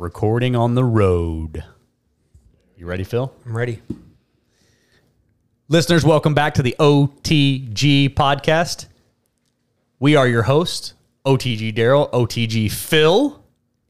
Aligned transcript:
recording 0.00 0.56
on 0.56 0.74
the 0.74 0.82
road. 0.82 1.62
You 2.74 2.86
ready, 2.86 3.04
Phil? 3.04 3.30
I'm 3.44 3.54
ready. 3.54 3.82
Listeners, 5.68 6.06
welcome 6.06 6.32
back 6.32 6.54
to 6.54 6.62
the 6.62 6.74
OTG 6.80 8.14
podcast. 8.14 8.86
We 9.98 10.16
are 10.16 10.26
your 10.26 10.44
host, 10.44 10.94
OTG 11.26 11.74
Daryl, 11.76 12.10
OTG 12.12 12.72
Phil 12.72 13.44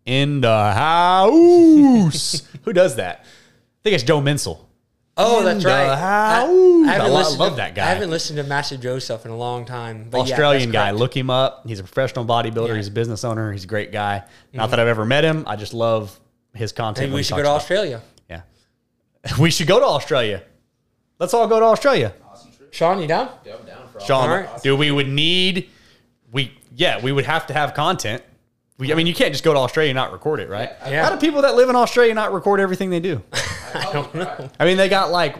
in 0.04 0.40
the 0.40 0.72
house. 0.72 2.42
Who 2.64 2.72
does 2.72 2.96
that? 2.96 3.20
I 3.20 3.80
think 3.84 3.94
it's 3.94 4.02
Joe 4.02 4.20
Minsel. 4.20 4.58
Oh, 5.20 5.38
In 5.40 5.44
that's 5.44 5.64
right. 5.64 5.88
I, 5.88 5.96
house. 5.96 6.48
I 6.48 6.92
haven't 6.92 7.06
I 7.06 7.08
love 7.08 7.50
to, 7.50 7.56
that 7.56 7.74
guy. 7.74 7.84
I 7.84 7.88
haven't 7.94 8.10
listened 8.10 8.38
to 8.38 8.42
Massive 8.44 8.80
Joe 8.80 8.98
stuff 8.98 9.24
in 9.24 9.30
a 9.30 9.36
long 9.36 9.64
time. 9.64 10.06
But 10.10 10.26
yeah, 10.26 10.34
Australian 10.34 10.70
that's 10.70 10.72
guy. 10.72 10.88
correct. 10.88 10.98
Look 10.98 11.16
him 11.16 11.30
up. 11.30 11.62
He's 11.66 11.78
a 11.78 11.84
professional 11.84 12.24
bodybuilder. 12.24 12.68
Yeah. 12.68 12.76
He's 12.76 12.88
a 12.88 12.92
business 12.92 13.24
owner. 13.24 13.52
He's 13.52 13.64
a 13.64 13.68
great 13.68 13.92
guy. 13.92 14.24
Not 14.52 14.64
mm-hmm. 14.64 14.70
that 14.70 14.80
I've 14.80 14.88
ever 14.88 15.04
met 15.04 15.24
him. 15.24 15.44
I 15.46 15.56
just 15.56 15.74
love 15.74 16.18
his 16.54 16.72
content. 16.72 17.10
Maybe 17.10 17.16
we 17.16 17.22
should 17.22 17.36
go 17.36 17.42
to 17.42 17.48
about- 17.48 17.56
Australia. 17.56 18.02
Yeah. 18.28 18.42
We 19.38 19.50
should 19.50 19.66
go 19.66 19.78
to 19.78 19.86
Australia. 19.86 20.42
Let's 21.18 21.34
all 21.34 21.46
go 21.46 21.60
to 21.60 21.66
Australia. 21.66 22.14
Sean, 22.70 23.00
you 23.00 23.06
down? 23.06 23.30
Yeah, 23.44 23.56
I'm 23.56 23.66
down 23.66 23.88
for 23.88 24.00
all 24.00 24.06
Sean, 24.06 24.30
All 24.30 24.36
right. 24.36 24.62
dude, 24.62 24.78
we 24.78 24.90
would 24.90 25.08
need 25.08 25.68
we 26.32 26.56
yeah, 26.74 27.00
we 27.00 27.12
would 27.12 27.24
have 27.24 27.46
to 27.48 27.52
have 27.52 27.74
content. 27.74 28.22
We, 28.78 28.92
I 28.92 28.94
mean, 28.94 29.06
you 29.06 29.14
can't 29.14 29.32
just 29.32 29.44
go 29.44 29.52
to 29.52 29.58
Australia 29.58 29.90
and 29.90 29.96
not 29.96 30.12
record 30.12 30.40
it, 30.40 30.48
right? 30.48 30.70
Yeah. 30.86 31.04
How 31.04 31.10
do 31.10 31.20
people 31.20 31.42
that 31.42 31.54
live 31.54 31.68
in 31.68 31.76
Australia 31.76 32.14
not 32.14 32.32
record 32.32 32.60
everything 32.60 32.88
they 32.88 33.00
do? 33.00 33.22
I 33.74 33.92
don't 33.92 34.10
oh, 34.14 34.18
know. 34.18 34.50
I 34.58 34.64
mean, 34.64 34.76
they 34.76 34.88
got 34.88 35.10
like 35.10 35.36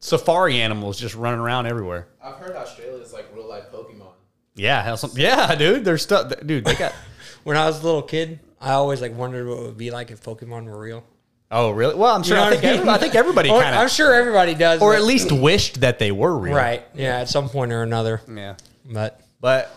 safari 0.00 0.60
animals 0.60 0.98
just 0.98 1.14
running 1.14 1.40
around 1.40 1.66
everywhere. 1.66 2.08
I've 2.22 2.36
heard 2.36 2.56
Australia 2.56 3.02
is 3.02 3.12
like 3.12 3.26
real 3.34 3.48
life 3.48 3.64
Pokemon. 3.72 4.12
Yeah, 4.54 4.82
hell, 4.82 4.96
some, 4.96 5.12
yeah, 5.14 5.54
dude. 5.54 5.84
There's 5.84 6.02
stuff, 6.02 6.32
dude. 6.44 6.64
They 6.64 6.74
got. 6.74 6.92
When 7.42 7.56
I 7.56 7.64
was 7.64 7.80
a 7.80 7.84
little 7.86 8.02
kid, 8.02 8.38
I 8.60 8.72
always 8.72 9.00
like 9.00 9.16
wondered 9.16 9.48
what 9.48 9.58
it 9.60 9.62
would 9.62 9.78
be 9.78 9.90
like 9.90 10.10
if 10.10 10.22
Pokemon 10.22 10.66
were 10.66 10.78
real. 10.78 11.02
Oh, 11.50 11.70
really? 11.70 11.94
Well, 11.94 12.14
I'm 12.14 12.22
sure. 12.22 12.36
know 12.36 12.42
I 12.42 12.50
what 12.50 12.52
think, 12.60 12.64
I 12.64 12.66
mean? 12.66 12.74
everybody, 12.80 12.94
I 12.98 13.00
think 13.00 13.14
everybody 13.14 13.48
Or- 13.48 13.62
kind 13.62 13.74
I'm 13.74 13.86
of, 13.86 13.90
sure 13.90 14.12
everybody 14.12 14.54
does. 14.54 14.82
or 14.82 14.92
but- 14.92 14.98
at 14.98 15.04
least 15.04 15.32
wished 15.32 15.80
that 15.80 15.98
they 15.98 16.12
were 16.12 16.36
real. 16.36 16.54
right. 16.54 16.84
Yeah, 16.94 17.16
at 17.20 17.30
some 17.30 17.48
point 17.48 17.72
or 17.72 17.82
another. 17.82 18.20
Yeah. 18.30 18.56
But 18.84 19.22
But 19.40 19.72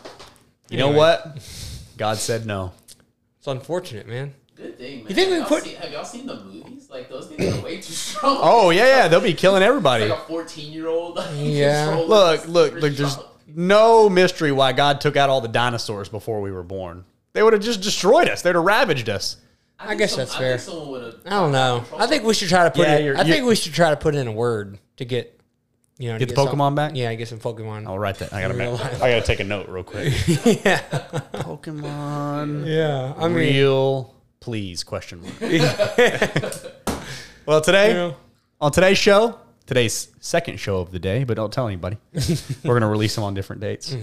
you 0.69 0.77
know 0.77 0.87
Anyway. 0.87 0.97
what? 0.99 1.49
God 1.97 2.17
said 2.17 2.45
no. 2.45 2.73
it's 3.37 3.47
unfortunate, 3.47 4.07
man. 4.09 4.33
Good 4.57 4.77
thing, 4.77 4.97
man. 4.99 5.07
You 5.07 5.15
think 5.15 5.29
we 5.31 5.37
Y'all 5.37 5.45
put- 5.47 5.63
see- 5.63 5.75
have 5.75 5.91
y'all 5.93 6.03
seen 6.03 6.27
the 6.27 6.43
movies? 6.43 6.72
Like 6.93 7.09
those 7.09 7.27
things 7.27 7.53
are 7.57 7.61
way 7.63 7.77
too 7.77 7.91
strong. 7.93 8.37
Oh 8.41 8.69
yeah, 8.69 8.85
yeah. 8.85 9.07
They'll 9.07 9.19
be 9.19 9.33
killing 9.33 9.63
everybody. 9.63 10.03
It's 10.05 10.11
like 10.11 10.19
a 10.23 10.27
14 10.27 10.71
year 10.71 10.87
old. 10.87 11.17
Yeah. 11.35 11.95
Look, 12.07 12.47
look, 12.47 12.75
look. 12.75 12.93
There's 12.95 13.17
no 13.47 14.09
mystery 14.09 14.51
why 14.51 14.73
God 14.73 15.01
took 15.01 15.15
out 15.17 15.29
all 15.29 15.41
the 15.41 15.47
dinosaurs 15.47 16.07
before 16.09 16.39
we 16.41 16.51
were 16.51 16.63
born. 16.63 17.05
They 17.33 17.41
would 17.43 17.53
have 17.53 17.61
just 17.63 17.81
destroyed 17.81 18.29
us. 18.29 18.41
They'd 18.43 18.55
have 18.55 18.63
ravaged 18.63 19.09
us. 19.09 19.37
I 19.79 19.95
guess 19.95 20.15
that's 20.15 20.35
I 20.35 20.39
fair. 20.39 20.57
think 20.57 20.69
someone 20.69 20.89
would 20.91 21.03
have. 21.03 21.15
I 21.25 21.29
don't 21.31 21.51
know. 21.51 21.83
I 21.97 22.05
think 22.07 22.23
we 22.23 22.33
should 22.35 22.47
try 22.49 22.63
to 22.65 22.71
put 22.71 22.87
Yeah, 22.87 22.95
it. 22.97 23.03
you're- 23.05 23.17
I 23.17 23.23
think 23.23 23.37
you're- 23.37 23.47
we 23.49 23.55
should 23.55 23.73
try 23.73 23.89
to 23.89 23.97
put 23.97 24.13
in 24.15 24.27
a 24.27 24.31
word 24.31 24.77
to 24.97 25.05
get, 25.05 25.39
you 25.97 26.09
know, 26.09 26.17
to 26.19 26.25
Get 26.25 26.33
the 26.35 26.35
some- 26.35 26.47
Pokemon 26.57 26.75
back? 26.75 26.91
Yeah, 26.95 27.09
I 27.09 27.15
get 27.15 27.27
some 27.27 27.39
Pokemon. 27.39 27.87
I'll 27.87 27.97
write 27.99 28.19
that. 28.19 28.31
I 28.33 28.41
gotta. 28.41 28.53
Make. 28.53 28.69
I 28.79 29.09
gotta 29.09 29.21
take 29.23 29.39
a 29.39 29.43
note 29.43 29.67
real 29.67 29.83
quick. 29.83 30.13
yeah, 30.27 30.79
Pokemon. 31.33 32.67
yeah. 32.67 33.13
I 33.17 33.27
mean, 33.27 33.35
Real, 33.35 34.13
please? 34.39 34.83
Question 34.83 35.21
mark. 35.23 36.73
Well, 37.45 37.61
today 37.61 37.89
you 37.89 37.93
know, 37.93 38.15
on 38.61 38.71
today's 38.71 38.97
show, 38.97 39.39
today's 39.65 40.09
second 40.19 40.59
show 40.59 40.77
of 40.77 40.91
the 40.91 40.99
day, 40.99 41.23
but 41.23 41.35
don't 41.35 41.51
tell 41.51 41.67
anybody. 41.67 41.97
we're 42.63 42.79
gonna 42.79 42.89
release 42.89 43.15
them 43.15 43.23
on 43.23 43.33
different 43.33 43.61
dates. 43.61 43.95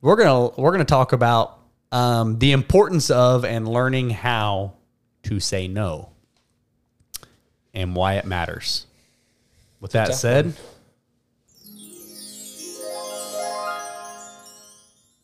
We're 0.00 0.16
gonna 0.16 0.48
we're 0.56 0.70
gonna 0.70 0.84
talk 0.84 1.12
about 1.12 1.58
um, 1.92 2.38
the 2.38 2.52
importance 2.52 3.10
of 3.10 3.44
and 3.44 3.68
learning 3.68 4.10
how 4.10 4.74
to 5.24 5.40
say 5.40 5.68
no, 5.68 6.10
and 7.72 7.94
why 7.94 8.14
it 8.14 8.24
matters. 8.24 8.86
With 9.80 9.92
that 9.92 10.06
tough 10.08 10.16
said, 10.16 10.54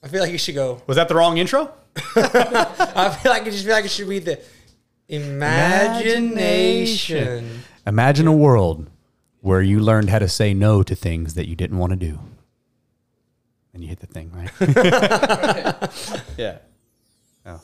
I 0.03 0.09
feel 0.09 0.21
like 0.21 0.33
you 0.33 0.39
should 0.39 0.55
go. 0.55 0.83
was 0.87 0.97
that 0.97 1.09
the 1.09 1.15
wrong 1.15 1.39
intro? 1.39 1.73
I 2.17 3.19
feel 3.23 3.33
like 3.33 3.47
it 3.47 3.51
just 3.51 3.65
feel 3.65 3.75
like 3.75 3.85
it 3.85 3.91
should 3.91 4.09
be 4.09 4.19
the 4.19 4.41
imagination. 5.11 7.63
Imagine 7.87 8.27
a 8.27 8.33
world 8.33 8.91
where 9.41 9.63
you 9.63 9.81
learned 9.81 10.11
how 10.11 10.19
to 10.19 10.29
say 10.29 10.53
no 10.55 10.83
to 10.83 10.95
things 10.95 11.35
that 11.35 11.49
you 11.49 11.57
didn't 11.57 11.79
want 11.79 11.91
to 11.91 11.97
do. 11.97 12.19
And 13.73 13.83
you 13.83 13.89
hit 13.89 14.01
the 14.01 14.07
thing, 14.07 14.31
right? 14.33 14.51
yeah. 16.39 16.59
Oh. 17.47 17.61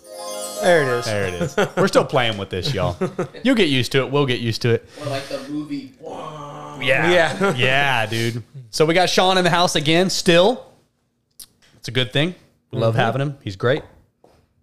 There 0.63 0.83
it 0.83 0.89
is. 0.89 1.05
There 1.05 1.27
it 1.27 1.35
is. 1.35 1.55
We're 1.77 1.89
still 1.89 2.05
playing 2.05 2.39
with 2.39 2.51
this, 2.51 2.73
y'all. 2.73 2.97
You'll 3.43 3.57
get 3.57 3.69
used 3.69 3.91
to 3.93 3.99
it. 3.99 4.11
We'll 4.11 4.27
get 4.27 4.41
used 4.41 4.63
to 4.63 4.71
it. 4.71 4.89
Or 5.01 5.07
like 5.07 5.29
the 5.29 5.47
movie. 5.49 5.93
Yeah. 6.03 7.11
Yeah. 7.11 7.55
yeah, 7.57 8.07
dude. 8.07 8.43
So 8.71 8.87
we 8.87 8.95
got 8.95 9.11
Sean 9.11 9.39
in 9.39 9.45
the 9.45 9.51
house 9.51 9.77
again, 9.77 10.11
still. 10.11 10.67
It's 11.77 11.89
a 11.89 11.91
good 11.91 12.13
thing. 12.13 12.35
We 12.71 12.79
love 12.79 12.95
mm-hmm. 12.95 13.01
having 13.01 13.21
him. 13.21 13.39
He's 13.43 13.57
great. 13.57 13.83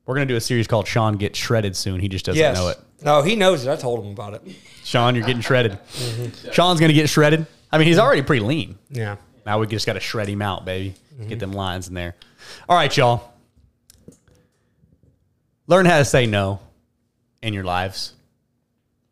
We're 0.06 0.16
going 0.16 0.28
to 0.28 0.34
do 0.34 0.38
a 0.38 0.42
series 0.42 0.68
called 0.68 0.88
Sean 0.88 1.16
Gets 1.16 1.40
Shredded 1.40 1.76
soon. 1.76 2.00
He 2.00 2.08
just 2.10 2.26
doesn't 2.26 2.40
Yes. 2.40 2.58
know 2.58 2.70
it. 2.70 2.78
No, 3.04 3.22
he 3.22 3.36
knows 3.36 3.66
it. 3.66 3.70
I 3.72 3.76
told 3.76 4.04
him 4.04 4.12
about 4.12 4.34
it. 4.34 4.42
Sean, 4.84 5.16
you're 5.16 5.26
getting 5.26 5.42
shredded. 5.42 5.78
Sean's 6.52 6.80
going 6.80 6.90
to 6.90 6.94
get 6.94 7.10
shredded. 7.10 7.46
I 7.72 7.78
mean, 7.78 7.88
he's 7.88 7.98
already 7.98 8.22
pretty 8.22 8.46
lean. 8.46 8.78
Yeah. 8.90 9.16
Now 9.46 9.60
we 9.60 9.68
just 9.68 9.86
got 9.86 9.94
to 9.94 10.00
shred 10.00 10.28
him 10.30 10.42
out, 10.42 10.66
baby. 10.66 10.96
Get 11.28 11.40
them 11.40 11.52
lines 11.52 11.88
in 11.88 11.94
there. 11.94 12.16
All 12.68 12.76
right, 12.76 12.96
y'all. 12.96 13.34
Learn 15.68 15.86
how 15.86 15.98
to 15.98 16.06
say 16.06 16.26
no 16.26 16.60
in 17.42 17.54
your 17.54 17.64
lives. 17.64 18.14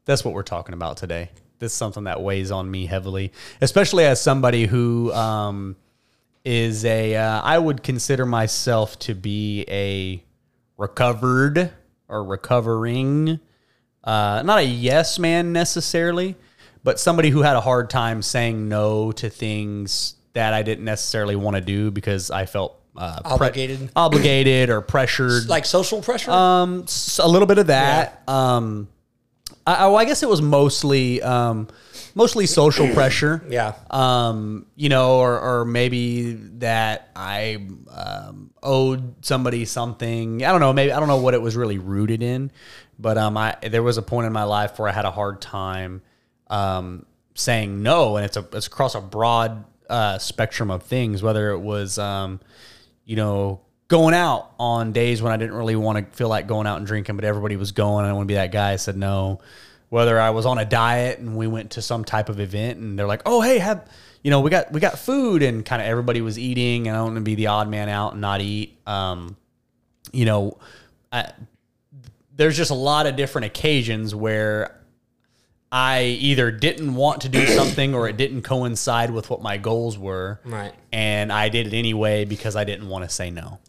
That's 0.06 0.26
what 0.26 0.34
we're 0.34 0.44
talking 0.44 0.74
about 0.74 0.98
today. 0.98 1.30
This 1.60 1.72
is 1.72 1.78
something 1.78 2.06
that 2.06 2.22
weighs 2.22 2.50
on 2.52 2.70
me 2.70 2.86
heavily, 2.86 3.32
especially 3.62 4.04
as 4.06 4.20
somebody 4.22 4.66
who 4.66 5.14
um, 5.14 5.76
is 6.44 6.84
a. 6.86 7.16
Uh, 7.16 7.42
I 7.42 7.58
would 7.60 7.84
consider 7.84 8.26
myself 8.26 8.98
to 9.00 9.14
be 9.14 9.66
a 9.70 10.24
recovered 10.82 11.72
or 12.10 12.24
recovering, 12.24 13.40
uh, 14.04 14.42
not 14.44 14.58
a 14.60 14.64
yes 14.64 15.20
man 15.20 15.54
necessarily, 15.54 16.36
but 16.84 17.00
somebody 17.00 17.30
who 17.30 17.44
had 17.44 17.56
a 17.56 17.62
hard 17.62 17.90
time 17.90 18.22
saying 18.24 18.68
no 18.68 19.12
to 19.14 19.30
things 19.30 20.16
that 20.34 20.54
I 20.54 20.64
didn't 20.64 20.84
necessarily 20.86 21.36
want 21.36 21.56
to 21.56 21.62
do 21.62 21.92
because 21.92 22.32
I 22.32 22.48
felt 22.48 22.80
uh, 22.98 23.22
pre- 23.22 23.32
Obligated. 23.48 23.92
obligated 23.96 24.70
or 24.70 24.82
pressured. 24.82 25.48
Like 25.48 25.66
social 25.66 26.02
pressure. 26.02 26.32
Um, 26.32 26.86
a 27.20 27.28
little 27.28 27.46
bit 27.46 27.60
of 27.60 27.68
that. 27.68 28.28
Um, 28.28 28.90
I, 29.80 29.88
well, 29.88 29.98
I 29.98 30.06
guess 30.06 30.24
it 30.24 30.30
was 30.30 30.42
mostly 30.42 31.22
um, 31.22 31.68
mostly 32.16 32.46
social 32.46 32.88
pressure. 32.94 33.44
yeah. 33.50 33.76
Um, 33.90 34.66
you 34.76 34.90
know, 34.90 35.20
or 35.20 35.40
or 35.40 35.66
maybe 35.66 36.34
that 36.60 37.10
I 37.16 37.68
um, 37.90 38.52
owed 38.62 39.26
somebody 39.26 39.66
something. 39.66 40.44
I 40.44 40.52
don't 40.52 40.62
know. 40.62 40.74
Maybe 40.74 40.92
I 40.92 41.00
don't 41.00 41.08
know 41.08 41.22
what 41.22 41.34
it 41.34 41.42
was 41.42 41.56
really 41.56 41.78
rooted 41.78 42.24
in, 42.24 42.52
but 43.00 43.18
um, 43.18 43.38
I 43.38 43.56
there 43.62 43.84
was 43.84 43.98
a 43.98 44.02
point 44.02 44.28
in 44.28 44.34
my 44.34 44.44
life 44.44 44.80
where 44.80 44.88
I 44.88 44.92
had 44.92 45.06
a 45.06 45.12
hard 45.12 45.42
time 45.42 46.02
um 46.48 47.06
saying 47.34 47.82
no, 47.82 48.18
and 48.18 48.26
it's 48.26 48.38
a 48.38 48.46
it's 48.54 48.68
across 48.68 48.96
a 48.96 49.02
broad 49.02 49.66
uh, 49.90 50.18
spectrum 50.18 50.72
of 50.72 50.84
things. 50.84 51.22
Whether 51.24 51.52
it 51.52 51.60
was 51.60 51.98
um, 51.98 52.40
you 53.06 53.16
know, 53.16 53.62
going 53.92 54.14
out 54.14 54.52
on 54.58 54.94
days 54.94 55.22
when 55.22 55.34
I 55.34 55.38
didn't 55.38 55.54
really 55.54 55.76
want 55.76 55.98
to 55.98 56.16
feel 56.16 56.30
like 56.30 56.48
going 56.48 56.66
out 56.66 56.78
and 56.78 56.88
drinking, 56.88 57.18
but 57.18 57.26
everybody 57.26 57.58
was 57.58 57.74
going. 57.74 58.06
I 58.06 58.08
didn't 58.08 58.16
want 58.16 58.28
to 58.28 58.32
be 58.32 58.36
that 58.36 58.54
guy. 58.54 58.72
I 58.72 58.78
said 58.78 58.96
no. 58.96 59.42
Whether 59.90 60.18
I 60.18 60.30
was 60.30 60.46
on 60.46 60.58
a 60.58 60.64
diet 60.64 61.20
and 61.20 61.36
we 61.36 61.46
went 61.46 61.72
to 61.72 61.82
some 61.82 62.06
type 62.06 62.30
of 62.30 62.40
event 62.40 62.80
and 62.80 62.98
they're 62.98 63.06
like, 63.06 63.24
"Oh, 63.26 63.42
hey, 63.42 63.60
have 63.60 63.86
you 64.24 64.32
know 64.32 64.40
we 64.40 64.50
got 64.50 64.72
we 64.72 64.80
got 64.80 64.98
food," 64.98 65.44
and 65.44 65.66
kind 65.66 65.82
of 65.82 65.90
everybody 65.90 66.22
was 66.22 66.40
eating, 66.40 66.88
and 66.88 66.96
I 66.96 67.02
don't 67.02 67.08
want 67.08 67.18
to 67.18 67.22
be 67.22 67.36
the 67.36 67.48
odd 67.48 67.68
man 67.68 67.90
out 67.90 68.14
and 68.14 68.22
not 68.22 68.40
eat. 68.40 68.78
Um, 68.88 69.36
you 70.14 70.24
know, 70.24 70.58
I, 71.12 71.34
there's 72.34 72.56
just 72.56 72.72
a 72.72 72.76
lot 72.76 73.08
of 73.08 73.18
different 73.18 73.48
occasions 73.48 74.16
where 74.16 74.80
I 75.70 76.04
either 76.04 76.50
didn't 76.50 76.96
want 76.96 77.24
to 77.24 77.30
do 77.30 77.46
something 77.58 77.94
or 77.94 78.08
it 78.08 78.16
didn't 78.16 78.44
coincide 78.44 79.12
with 79.12 79.30
what 79.30 79.42
my 79.42 79.58
goals 79.58 79.98
were. 79.98 80.40
Right. 80.46 80.74
And 80.94 81.34
I 81.34 81.50
did 81.50 81.68
it 81.68 81.74
anyway 81.74 82.24
because 82.24 82.56
I 82.56 82.64
didn't 82.64 82.88
want 82.88 83.04
to 83.04 83.14
say 83.14 83.30
no. 83.32 83.60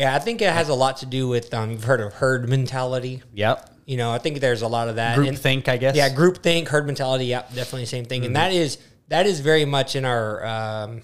Yeah, 0.00 0.14
I 0.14 0.18
think 0.18 0.40
it 0.40 0.50
has 0.50 0.70
a 0.70 0.74
lot 0.74 0.96
to 0.98 1.06
do 1.06 1.28
with 1.28 1.52
um, 1.52 1.72
you've 1.72 1.84
heard 1.84 2.00
of 2.00 2.14
herd 2.14 2.48
mentality. 2.48 3.22
Yep. 3.34 3.68
You 3.84 3.98
know, 3.98 4.10
I 4.10 4.16
think 4.16 4.40
there's 4.40 4.62
a 4.62 4.66
lot 4.66 4.88
of 4.88 4.96
that. 4.96 5.14
Group 5.14 5.28
And- 5.28 5.38
think, 5.38 5.68
I 5.68 5.76
guess. 5.76 5.94
Yeah, 5.94 6.08
group 6.08 6.42
think, 6.42 6.68
herd 6.68 6.86
mentality. 6.86 7.26
Yep, 7.26 7.48
definitely 7.54 7.82
the 7.82 7.88
same 7.88 8.06
thing. 8.06 8.24
And 8.24 8.34
that 8.34 8.50
is 8.50 8.78
that 9.08 9.26
is 9.26 9.40
very 9.40 9.66
much 9.66 9.96
in 9.96 10.06
our 10.06 10.42
um, 10.46 11.02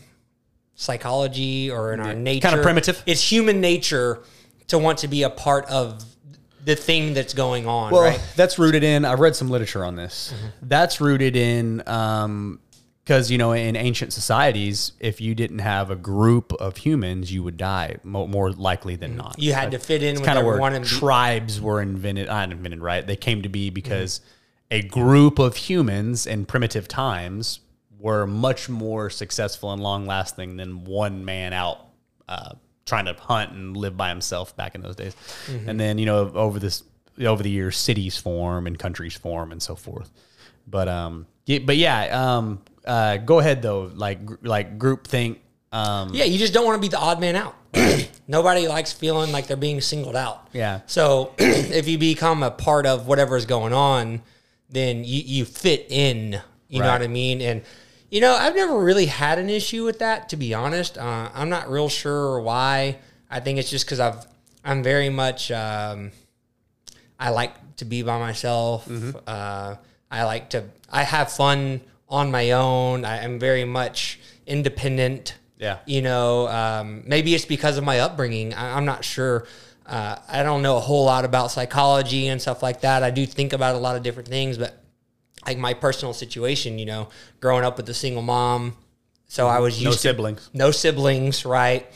psychology 0.76 1.70
or 1.70 1.92
in 1.92 2.00
our 2.00 2.14
nature. 2.14 2.48
Kinda 2.48 2.62
primitive. 2.62 3.02
It's 3.04 3.20
human 3.30 3.60
nature 3.60 4.22
to 4.68 4.78
want 4.78 4.98
to 5.00 5.08
be 5.08 5.24
a 5.24 5.30
part 5.30 5.66
of 5.66 6.02
the 6.64 6.74
thing 6.74 7.12
that's 7.12 7.34
going 7.34 7.66
on. 7.66 7.92
Well, 7.92 8.02
right? 8.02 8.32
that's 8.34 8.58
rooted 8.58 8.82
in. 8.82 9.04
I've 9.04 9.20
read 9.20 9.36
some 9.36 9.50
literature 9.50 9.84
on 9.84 9.94
this. 9.96 10.32
That's 10.62 11.02
rooted 11.02 11.36
in 11.36 11.82
um, 11.86 12.60
because 13.06 13.30
you 13.30 13.38
know 13.38 13.52
in 13.52 13.76
ancient 13.76 14.12
societies, 14.12 14.92
if 14.98 15.20
you 15.20 15.34
didn't 15.36 15.60
have 15.60 15.90
a 15.90 15.96
group 15.96 16.52
of 16.54 16.78
humans, 16.78 17.32
you 17.32 17.44
would 17.44 17.56
die 17.56 17.98
mo- 18.02 18.26
more 18.26 18.50
likely 18.50 18.96
than 18.96 19.16
not. 19.16 19.36
You 19.38 19.52
had 19.52 19.70
to 19.70 19.78
fit 19.78 20.02
in 20.02 20.20
kind 20.24 20.38
of 20.38 20.44
where 20.44 20.80
be- 20.80 20.84
tribes 20.84 21.60
were 21.60 21.80
invented. 21.80 22.26
Not 22.26 22.50
invented, 22.50 22.80
right? 22.80 23.06
They 23.06 23.14
came 23.14 23.42
to 23.42 23.48
be 23.48 23.70
because 23.70 24.20
a 24.72 24.82
group 24.82 25.38
of 25.38 25.54
humans 25.54 26.26
in 26.26 26.46
primitive 26.46 26.88
times 26.88 27.60
were 27.96 28.26
much 28.26 28.68
more 28.68 29.08
successful 29.08 29.72
and 29.72 29.80
long 29.80 30.06
lasting 30.06 30.56
than 30.56 30.84
one 30.84 31.24
man 31.24 31.52
out 31.52 31.78
uh, 32.28 32.54
trying 32.86 33.04
to 33.04 33.14
hunt 33.14 33.52
and 33.52 33.76
live 33.76 33.96
by 33.96 34.08
himself 34.08 34.56
back 34.56 34.74
in 34.74 34.82
those 34.82 34.96
days. 34.96 35.14
And 35.66 35.78
then 35.78 35.98
you 35.98 36.06
know 36.06 36.32
over 36.34 36.58
this 36.58 36.82
over 37.24 37.40
the 37.44 37.50
years, 37.50 37.76
cities 37.76 38.18
form 38.18 38.66
and 38.66 38.76
countries 38.76 39.14
form 39.14 39.52
and 39.52 39.62
so 39.62 39.76
forth. 39.76 40.10
But 40.66 40.88
um, 40.88 41.26
yeah, 41.46 41.58
but 41.60 41.76
yeah, 41.76 42.36
um, 42.36 42.60
uh, 42.84 43.16
go 43.16 43.38
ahead 43.38 43.62
though. 43.62 43.90
Like 43.94 44.24
gr- 44.26 44.34
like 44.42 44.78
group 44.78 45.06
think. 45.06 45.40
Um, 45.72 46.14
Yeah, 46.14 46.24
you 46.24 46.38
just 46.38 46.52
don't 46.54 46.64
want 46.64 46.76
to 46.76 46.80
be 46.80 46.90
the 46.90 46.98
odd 46.98 47.20
man 47.20 47.34
out. 47.36 47.54
Nobody 48.28 48.68
likes 48.68 48.92
feeling 48.92 49.32
like 49.32 49.46
they're 49.46 49.56
being 49.56 49.80
singled 49.80 50.16
out. 50.16 50.48
Yeah. 50.52 50.80
So 50.86 51.32
if 51.38 51.88
you 51.88 51.98
become 51.98 52.42
a 52.42 52.50
part 52.50 52.86
of 52.86 53.06
whatever 53.06 53.36
is 53.36 53.46
going 53.46 53.72
on, 53.72 54.22
then 54.70 55.04
you, 55.04 55.22
you 55.24 55.44
fit 55.44 55.86
in. 55.90 56.40
You 56.68 56.80
know 56.80 56.86
Right. 56.88 56.92
what 57.00 57.02
I 57.02 57.08
mean? 57.08 57.40
And 57.42 57.62
you 58.10 58.20
know, 58.20 58.34
I've 58.34 58.54
never 58.54 58.78
really 58.78 59.06
had 59.06 59.38
an 59.38 59.50
issue 59.50 59.84
with 59.84 59.98
that, 59.98 60.28
to 60.30 60.36
be 60.36 60.54
honest. 60.54 60.96
Uh, 60.96 61.28
I'm 61.34 61.48
not 61.50 61.68
real 61.70 61.88
sure 61.88 62.40
why. 62.40 62.98
I 63.30 63.40
think 63.40 63.58
it's 63.58 63.68
just 63.70 63.84
because 63.84 64.00
I've 64.00 64.24
I'm 64.64 64.82
very 64.82 65.08
much 65.10 65.50
um, 65.50 66.12
I 67.18 67.30
like 67.30 67.76
to 67.76 67.84
be 67.84 68.02
by 68.02 68.18
myself. 68.18 68.88
Mm-hmm. 68.88 69.18
Uh, 69.26 69.74
I 70.10 70.24
like 70.24 70.50
to 70.50 70.64
I 70.90 71.02
have 71.02 71.32
fun 71.32 71.80
on 72.08 72.30
my 72.30 72.52
own. 72.52 73.04
I 73.04 73.18
am 73.18 73.38
very 73.38 73.64
much 73.64 74.20
independent. 74.46 75.36
Yeah. 75.58 75.78
You 75.86 76.02
know, 76.02 76.48
um, 76.48 77.02
maybe 77.06 77.34
it's 77.34 77.44
because 77.44 77.78
of 77.78 77.84
my 77.84 78.00
upbringing. 78.00 78.54
I, 78.54 78.76
I'm 78.76 78.84
not 78.84 79.04
sure. 79.04 79.46
Uh, 79.84 80.16
I 80.28 80.42
don't 80.42 80.62
know 80.62 80.76
a 80.76 80.80
whole 80.80 81.04
lot 81.04 81.24
about 81.24 81.50
psychology 81.50 82.28
and 82.28 82.40
stuff 82.40 82.62
like 82.62 82.82
that. 82.82 83.02
I 83.02 83.10
do 83.10 83.24
think 83.24 83.52
about 83.52 83.74
a 83.74 83.78
lot 83.78 83.96
of 83.96 84.02
different 84.02 84.28
things, 84.28 84.58
but 84.58 84.82
like 85.46 85.58
my 85.58 85.74
personal 85.74 86.12
situation, 86.12 86.78
you 86.78 86.86
know, 86.86 87.08
growing 87.40 87.64
up 87.64 87.76
with 87.76 87.88
a 87.88 87.94
single 87.94 88.22
mom. 88.22 88.76
So 89.28 89.46
I 89.46 89.60
was 89.60 89.80
no 89.80 89.90
used 89.90 90.02
to 90.02 90.08
siblings. 90.08 90.50
no 90.52 90.70
siblings, 90.70 91.44
right? 91.44 91.86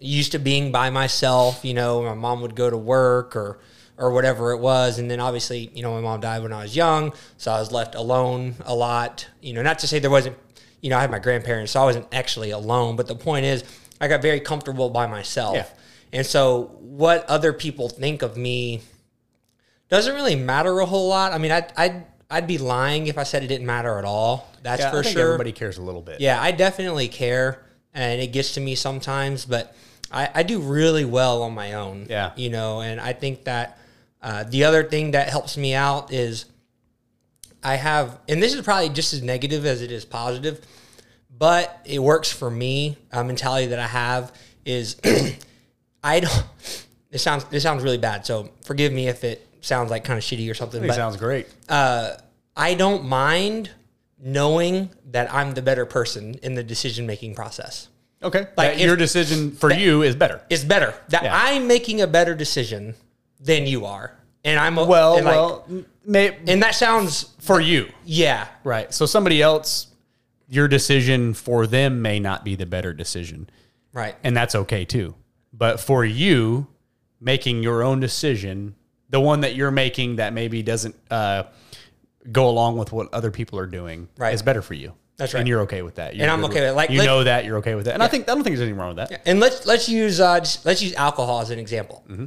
Used 0.00 0.32
to 0.32 0.38
being 0.38 0.72
by 0.72 0.90
myself, 0.90 1.64
you 1.64 1.74
know, 1.74 2.02
my 2.02 2.14
mom 2.14 2.40
would 2.42 2.54
go 2.54 2.70
to 2.70 2.76
work 2.76 3.36
or 3.36 3.60
or 4.00 4.10
whatever 4.10 4.52
it 4.52 4.58
was. 4.58 4.98
And 4.98 5.10
then 5.10 5.20
obviously, 5.20 5.70
you 5.74 5.82
know, 5.82 5.92
my 5.92 6.00
mom 6.00 6.20
died 6.20 6.42
when 6.42 6.52
I 6.52 6.62
was 6.62 6.74
young, 6.74 7.12
so 7.36 7.52
I 7.52 7.60
was 7.60 7.70
left 7.70 7.94
alone 7.94 8.54
a 8.64 8.74
lot. 8.74 9.28
You 9.40 9.52
know, 9.52 9.62
not 9.62 9.78
to 9.80 9.86
say 9.86 9.98
there 10.00 10.10
wasn't, 10.10 10.36
you 10.80 10.90
know, 10.90 10.96
I 10.98 11.02
had 11.02 11.10
my 11.10 11.18
grandparents, 11.18 11.72
so 11.72 11.82
I 11.82 11.84
wasn't 11.84 12.06
actually 12.12 12.50
alone, 12.50 12.96
but 12.96 13.06
the 13.06 13.14
point 13.14 13.44
is 13.44 13.62
I 14.00 14.08
got 14.08 14.22
very 14.22 14.40
comfortable 14.40 14.88
by 14.90 15.06
myself. 15.06 15.54
Yeah. 15.54 15.66
And 16.12 16.26
so 16.26 16.76
what 16.80 17.24
other 17.26 17.52
people 17.52 17.88
think 17.88 18.22
of 18.22 18.36
me 18.36 18.80
doesn't 19.90 20.14
really 20.14 20.36
matter 20.36 20.78
a 20.80 20.86
whole 20.86 21.08
lot. 21.08 21.32
I 21.32 21.38
mean, 21.38 21.52
I'd, 21.52 21.72
I'd, 21.76 22.06
I'd 22.30 22.46
be 22.46 22.58
lying 22.58 23.06
if 23.08 23.18
I 23.18 23.24
said 23.24 23.42
it 23.42 23.48
didn't 23.48 23.66
matter 23.66 23.98
at 23.98 24.04
all. 24.04 24.48
That's 24.62 24.80
Yeah, 24.82 24.90
for 24.90 24.98
I 24.98 25.02
sure. 25.02 25.22
everybody 25.26 25.52
cares 25.52 25.78
a 25.78 25.82
little 25.82 26.00
bit. 26.02 26.20
Yeah, 26.20 26.40
I 26.40 26.52
definitely 26.52 27.08
care, 27.08 27.62
and 27.92 28.20
it 28.20 28.28
gets 28.28 28.54
to 28.54 28.60
me 28.60 28.74
sometimes, 28.76 29.44
but 29.44 29.74
I, 30.12 30.28
I 30.34 30.42
do 30.42 30.60
really 30.60 31.04
well 31.04 31.42
on 31.42 31.54
my 31.54 31.74
own. 31.74 32.06
Yeah. 32.08 32.32
you 32.36 32.50
know, 32.50 32.80
and 32.80 33.00
I 33.00 33.12
think 33.12 33.44
that 33.44 33.78
uh, 34.22 34.44
the 34.44 34.64
other 34.64 34.82
thing 34.84 35.12
that 35.12 35.28
helps 35.28 35.56
me 35.56 35.74
out 35.74 36.12
is 36.12 36.44
I 37.62 37.76
have, 37.76 38.18
and 38.28 38.42
this 38.42 38.54
is 38.54 38.62
probably 38.62 38.88
just 38.90 39.12
as 39.12 39.22
negative 39.22 39.66
as 39.66 39.82
it 39.82 39.90
is 39.92 40.04
positive, 40.04 40.60
but 41.36 41.80
it 41.84 41.98
works 42.00 42.30
for 42.32 42.50
me. 42.50 42.96
A 43.12 43.22
mentality 43.24 43.66
that 43.68 43.78
I 43.78 43.86
have 43.86 44.32
is 44.64 44.96
I 46.04 46.20
don't. 46.20 46.44
This 47.12 47.24
sounds 47.24 47.42
this 47.46 47.64
sounds 47.64 47.82
really 47.82 47.98
bad, 47.98 48.24
so 48.24 48.50
forgive 48.64 48.92
me 48.92 49.08
if 49.08 49.24
it 49.24 49.44
sounds 49.62 49.90
like 49.90 50.04
kind 50.04 50.16
of 50.16 50.22
shitty 50.22 50.48
or 50.48 50.54
something. 50.54 50.80
But 50.80 50.90
it 50.90 50.94
sounds 50.94 51.16
great. 51.16 51.48
uh, 51.68 52.12
I 52.56 52.74
don't 52.74 53.04
mind 53.04 53.68
knowing 54.16 54.90
that 55.10 55.34
I'm 55.34 55.54
the 55.54 55.60
better 55.62 55.86
person 55.86 56.36
in 56.44 56.54
the 56.54 56.62
decision 56.62 57.08
making 57.08 57.34
process. 57.34 57.88
Okay. 58.22 58.42
Like, 58.42 58.54
That 58.56 58.74
if- 58.76 58.82
your 58.82 58.94
decision 58.94 59.50
for 59.50 59.72
you 59.72 60.02
is 60.02 60.14
better. 60.14 60.40
It's 60.50 60.62
better 60.62 60.94
that 61.08 61.24
Yeah. 61.24 61.34
I'm 61.36 61.66
making 61.66 62.00
a 62.00 62.06
better 62.06 62.36
decision 62.36 62.94
than 63.40 63.66
you 63.66 63.86
are, 63.86 64.12
and 64.44 64.58
I'm 64.58 64.76
Well, 64.76 65.16
and 65.16 65.24
like- 65.26 65.34
well, 65.34 65.64
may, 66.04 66.36
and 66.46 66.62
that 66.62 66.74
sounds 66.74 67.30
for 67.38 67.60
you. 67.60 67.88
yeah, 68.04 68.46
Right. 68.64 68.92
So 68.92 69.06
somebody 69.06 69.40
else, 69.42 69.86
your 70.48 70.68
decision 70.68 71.32
for 71.34 71.66
them 71.66 72.02
may 72.02 72.18
not 72.20 72.44
be 72.44 72.54
the 72.56 72.66
better 72.66 72.92
decision. 72.92 73.48
right, 73.92 74.14
And 74.22 74.36
that's 74.36 74.54
okay 74.54 74.84
too. 74.84 75.14
But 75.52 75.80
for 75.80 76.04
you, 76.04 76.66
making 77.20 77.62
your 77.62 77.82
own 77.82 77.98
decision, 78.00 78.74
the 79.10 79.20
one 79.20 79.40
that 79.40 79.54
you're 79.56 79.70
making 79.72 80.16
that 80.16 80.32
maybe 80.32 80.62
doesn't 80.62 80.94
uh, 81.10 81.44
go 82.30 82.48
along 82.48 82.78
with 82.78 82.92
what 82.92 83.12
other 83.12 83.30
people 83.30 83.58
are 83.58 83.66
doing, 83.66 84.08
Right. 84.16 84.32
is 84.34 84.42
better 84.42 84.62
for 84.62 84.74
you. 84.74 84.92
That's 85.16 85.34
right. 85.34 85.40
And 85.40 85.48
you're 85.48 85.60
okay 85.62 85.82
with 85.82 85.96
that. 85.96 86.14
You're 86.16 86.22
And 86.22 86.30
I'm 86.32 86.44
okay 86.46 86.60
with 86.60 86.70
it. 86.70 86.72
Like, 86.72 86.90
you 86.90 87.02
know 87.02 87.24
that 87.24 87.44
you're 87.44 87.58
okay 87.58 87.74
with 87.74 87.84
that. 87.86 87.94
And 87.94 88.02
I 88.02 88.08
think 88.08 88.24
I 88.30 88.34
don't 88.34 88.42
think 88.42 88.56
there's 88.56 88.62
anything 88.62 88.78
wrong 88.78 88.94
with 88.96 89.08
that. 89.08 89.20
and 89.26 89.38
let's 89.40 89.66
let's 89.66 89.86
use 89.88 90.18
uh, 90.20 90.40
just, 90.40 90.64
let's 90.64 90.80
use 90.82 90.94
alcohol 90.94 91.40
as 91.40 91.50
an 91.50 91.58
example. 91.58 92.02
Mm-hmm. 92.08 92.24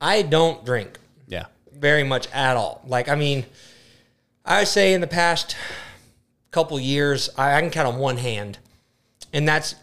I 0.00 0.22
don't 0.22 0.64
drink 0.64 0.98
Yeah. 1.26 1.46
very 1.72 2.02
much 2.04 2.28
at 2.32 2.56
all. 2.56 2.82
Like, 2.86 3.08
I 3.08 3.14
mean, 3.14 3.46
I 4.44 4.60
would 4.60 4.68
say 4.68 4.92
in 4.94 5.00
the 5.00 5.06
past 5.06 5.56
couple 6.50 6.78
years, 6.78 7.30
I, 7.36 7.54
I 7.56 7.60
can 7.60 7.70
count 7.70 7.88
on 7.88 7.98
one 7.98 8.16
hand, 8.18 8.58
and 9.32 9.46
that's 9.46 9.74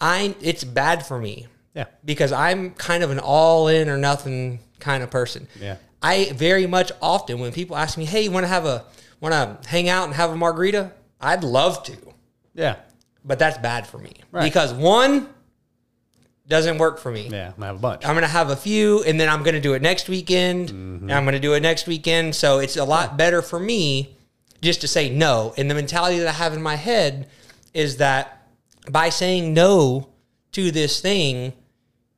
I. 0.00 0.34
It's 0.42 0.62
bad 0.64 1.06
for 1.06 1.18
me 1.18 1.46
Yeah. 1.74 1.86
because 2.04 2.30
I'm 2.32 2.70
kind 2.74 3.02
of 3.02 3.10
an 3.10 3.18
all 3.18 3.68
in 3.68 3.88
or 3.88 3.96
nothing 3.96 4.58
kind 4.78 5.02
of 5.02 5.10
person. 5.10 5.48
Yeah. 5.58 5.76
I 6.02 6.30
very 6.34 6.66
much 6.66 6.92
often 7.00 7.38
when 7.40 7.52
people 7.52 7.76
ask 7.76 7.96
me, 7.96 8.04
"Hey, 8.04 8.22
you 8.22 8.30
want 8.30 8.44
to 8.44 8.48
have 8.48 8.66
a 8.66 8.84
want 9.20 9.32
to 9.62 9.68
hang 9.68 9.88
out 9.88 10.04
and 10.04 10.14
have 10.14 10.30
a 10.30 10.36
margarita?" 10.36 10.92
I'd 11.20 11.42
love 11.42 11.82
to, 11.84 11.96
Yeah. 12.54 12.76
but 13.24 13.38
that's 13.38 13.56
bad 13.58 13.86
for 13.86 13.96
me 13.98 14.12
Right. 14.30 14.42
because 14.44 14.74
one 14.74 15.30
doesn't 16.48 16.78
work 16.78 16.98
for 16.98 17.10
me. 17.10 17.28
Yeah. 17.28 17.48
I'm 17.48 17.54
gonna 17.54 17.66
have 17.66 17.76
a 17.76 17.78
bunch. 17.78 18.06
I'm 18.06 18.14
gonna 18.14 18.26
have 18.28 18.50
a 18.50 18.56
few, 18.56 19.02
and 19.04 19.18
then 19.20 19.28
I'm 19.28 19.42
gonna 19.42 19.60
do 19.60 19.74
it 19.74 19.82
next 19.82 20.08
weekend, 20.08 20.70
and 20.70 21.00
mm-hmm. 21.02 21.10
I'm 21.10 21.24
gonna 21.24 21.40
do 21.40 21.54
it 21.54 21.60
next 21.60 21.86
weekend. 21.86 22.34
So 22.34 22.58
it's 22.58 22.76
a 22.76 22.84
lot 22.84 23.16
better 23.16 23.42
for 23.42 23.58
me 23.58 24.16
just 24.62 24.80
to 24.82 24.88
say 24.88 25.10
no. 25.10 25.54
And 25.56 25.70
the 25.70 25.74
mentality 25.74 26.18
that 26.18 26.28
I 26.28 26.32
have 26.32 26.52
in 26.52 26.62
my 26.62 26.76
head 26.76 27.28
is 27.74 27.98
that 27.98 28.48
by 28.90 29.08
saying 29.08 29.52
no 29.54 30.08
to 30.52 30.70
this 30.70 31.00
thing, 31.00 31.52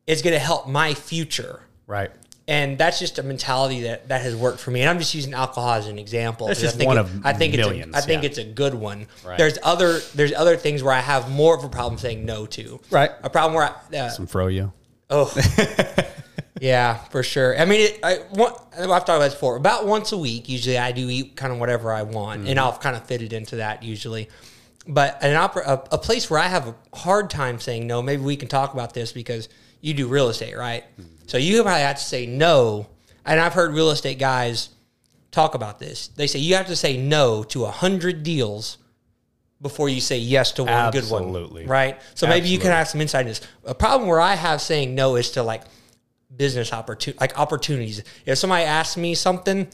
it's 0.06 0.22
gonna 0.22 0.38
help 0.38 0.69
my 0.69 0.94
future. 0.94 1.60
right. 1.86 2.10
And 2.48 2.78
that's 2.78 2.98
just 2.98 3.18
a 3.18 3.22
mentality 3.22 3.82
that, 3.82 4.08
that 4.08 4.22
has 4.22 4.34
worked 4.34 4.58
for 4.58 4.70
me. 4.70 4.80
And 4.80 4.88
I'm 4.88 4.98
just 4.98 5.14
using 5.14 5.34
alcohol 5.34 5.74
as 5.74 5.86
an 5.86 5.98
example. 5.98 6.46
That's 6.46 6.60
'cause 6.60 6.64
I 6.64 6.66
just 6.68 6.76
think 6.78 6.88
one 6.88 6.96
it- 6.96 7.00
of 7.02 7.26
I 7.26 7.34
think 7.34 7.55
millions, 7.55 7.88
It's 7.88 7.96
a, 7.96 7.98
I 7.98 8.00
think 8.06 8.22
yeah. 8.22 8.28
it's 8.31 8.38
a 8.38 8.44
good 8.44 8.72
one. 8.74 9.06
Right. 9.24 9.36
There's 9.36 9.58
other 9.62 10.00
there's 10.14 10.32
other 10.32 10.56
things 10.56 10.82
where 10.82 10.94
I 10.94 11.00
have 11.00 11.31
more 11.31 11.55
of 11.55 11.62
a 11.62 11.69
problem 11.69 11.98
saying 11.98 12.24
no 12.24 12.46
to. 12.46 12.81
Right. 12.90 13.10
A 13.22 13.28
problem 13.31 13.52
where 13.55 13.64
I, 13.93 13.96
uh, 13.96 14.08
Some 14.08 14.26
froyo. 14.26 14.72
Oh, 15.10 15.31
yeah, 16.60 16.96
for 17.10 17.22
sure. 17.22 17.58
I 17.58 17.64
mean, 17.64 17.81
it, 17.82 18.00
I, 18.02 18.17
one, 18.31 18.52
I've 18.78 18.86
talked 18.88 19.08
about 19.08 19.19
this 19.20 19.34
before. 19.34 19.56
About 19.56 19.86
once 19.86 20.12
a 20.12 20.19
week, 20.19 20.48
usually 20.48 20.78
I 20.78 20.93
do 20.93 21.08
eat 21.08 21.36
kind 21.36 21.52
of 21.52 21.58
whatever 21.58 21.93
I 21.93 22.02
want, 22.02 22.40
Mm-hmm. 22.40 22.50
and 22.50 22.60
I'll 22.60 22.76
kind 22.76 22.96
of 22.96 23.05
fit 23.05 23.22
it 23.22 23.32
into 23.32 23.56
that 23.56 23.82
usually. 23.82 24.28
But 24.86 25.19
an 25.22 25.34
opera, 25.36 25.64
a, 25.67 25.94
a 25.94 25.98
place 25.98 26.31
where 26.31 26.40
I 26.40 26.46
have 26.48 26.67
a 26.69 26.74
hard 26.96 27.31
time 27.31 27.60
saying 27.60 27.86
no. 27.86 28.00
Maybe 28.02 28.22
we 28.22 28.36
can 28.36 28.48
talk 28.48 28.72
about 28.74 28.94
this 28.94 29.12
because 29.12 29.48
you 29.81 29.93
do 29.94 30.08
real 30.08 30.28
estate, 30.31 30.56
right? 30.56 30.84
Mm-hmm. 31.00 31.14
So 31.29 31.37
you 31.37 31.63
probably 31.63 31.82
have 31.82 31.97
to 31.97 32.03
say 32.03 32.27
no. 32.27 32.89
And 33.25 33.39
I've 33.39 33.53
heard 33.53 33.75
real 33.75 33.91
estate 33.91 34.19
guys 34.19 34.70
talk 35.31 35.55
about 35.55 35.79
this. 35.79 36.08
They 36.08 36.27
say 36.27 36.39
you 36.39 36.55
have 36.56 36.67
to 36.69 36.77
say 36.77 36.97
no 36.97 37.44
to 37.44 37.67
a 37.67 37.70
hundred 37.70 38.23
deals 38.23 38.79
before 39.61 39.91
you 39.91 40.01
say 40.01 40.19
yes 40.19 40.53
to 40.53 40.65
one 40.65 40.91
good 40.91 41.08
one. 41.11 41.25
Absolutely. 41.25 41.67
Right. 41.67 42.01
So 42.15 42.27
maybe 42.27 42.49
you 42.49 42.58
can 42.58 42.70
have 42.70 42.89
some 42.89 43.01
insight 43.01 43.23
in 43.23 43.29
this. 43.29 43.43
A 43.65 43.75
problem 43.75 44.08
where 44.08 44.20
I 44.20 44.35
have 44.35 44.63
saying 44.63 44.94
no 44.94 45.17
is 45.17 45.32
to 45.32 45.43
like 45.43 45.63
business 46.35 46.73
opportunity, 46.73 47.19
like 47.20 47.39
opportunities. 47.39 48.03
If 48.25 48.39
somebody 48.39 48.65
asks 48.65 48.97
me 48.97 49.15
something 49.15 49.69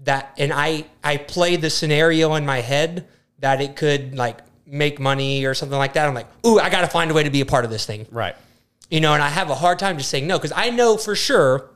that, 0.00 0.34
and 0.36 0.52
I 0.52 0.84
I 1.02 1.16
play 1.16 1.56
the 1.56 1.70
scenario 1.70 2.34
in 2.34 2.44
my 2.44 2.60
head 2.60 3.08
that 3.38 3.62
it 3.62 3.76
could 3.76 4.14
like 4.14 4.40
make 4.66 5.00
money 5.00 5.46
or 5.46 5.54
something 5.54 5.78
like 5.78 5.94
that, 5.94 6.06
I'm 6.06 6.14
like, 6.14 6.28
ooh, 6.46 6.58
I 6.58 6.68
got 6.68 6.82
to 6.82 6.88
find 6.88 7.10
a 7.10 7.14
way 7.14 7.22
to 7.22 7.30
be 7.30 7.40
a 7.40 7.46
part 7.46 7.64
of 7.64 7.70
this 7.70 7.86
thing 7.86 8.06
Right. 8.10 8.36
You 8.92 9.00
know, 9.00 9.14
and 9.14 9.22
I 9.22 9.30
have 9.30 9.48
a 9.48 9.54
hard 9.54 9.78
time 9.78 9.96
just 9.96 10.10
saying 10.10 10.26
no 10.26 10.36
because 10.38 10.52
I 10.54 10.68
know 10.68 10.98
for 10.98 11.16
sure. 11.16 11.70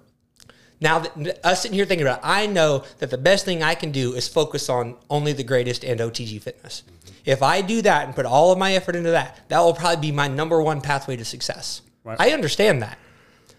Now 0.83 0.99
that 0.99 1.41
us 1.43 1.63
sitting 1.63 1.75
here 1.75 1.87
thinking 1.87 2.07
about 2.07 2.19
it, 2.19 2.27
I 2.27 2.47
know 2.47 2.85
that 2.99 3.09
the 3.09 3.17
best 3.17 3.47
thing 3.47 3.63
I 3.63 3.75
can 3.75 3.91
do 3.91 4.13
is 4.13 4.29
focus 4.29 4.69
on 4.69 4.97
only 5.09 5.33
the 5.33 5.43
greatest 5.43 5.83
and 5.83 5.99
OTG 5.99 6.43
fitness. 6.43 6.83
Mm-hmm. 6.83 7.15
If 7.25 7.43
I 7.43 7.63
do 7.63 7.81
that 7.81 8.05
and 8.05 8.15
put 8.15 8.27
all 8.27 8.53
of 8.53 8.59
my 8.59 8.75
effort 8.75 8.95
into 8.95 9.13
that, 9.13 9.41
that 9.49 9.59
will 9.61 9.73
probably 9.73 10.11
be 10.11 10.13
my 10.13 10.29
number 10.29 10.61
one 10.61 10.83
pathway 10.83 11.17
to 11.17 11.25
success. 11.25 11.81
Right. 12.05 12.21
I 12.21 12.33
understand 12.33 12.83
that. 12.83 12.99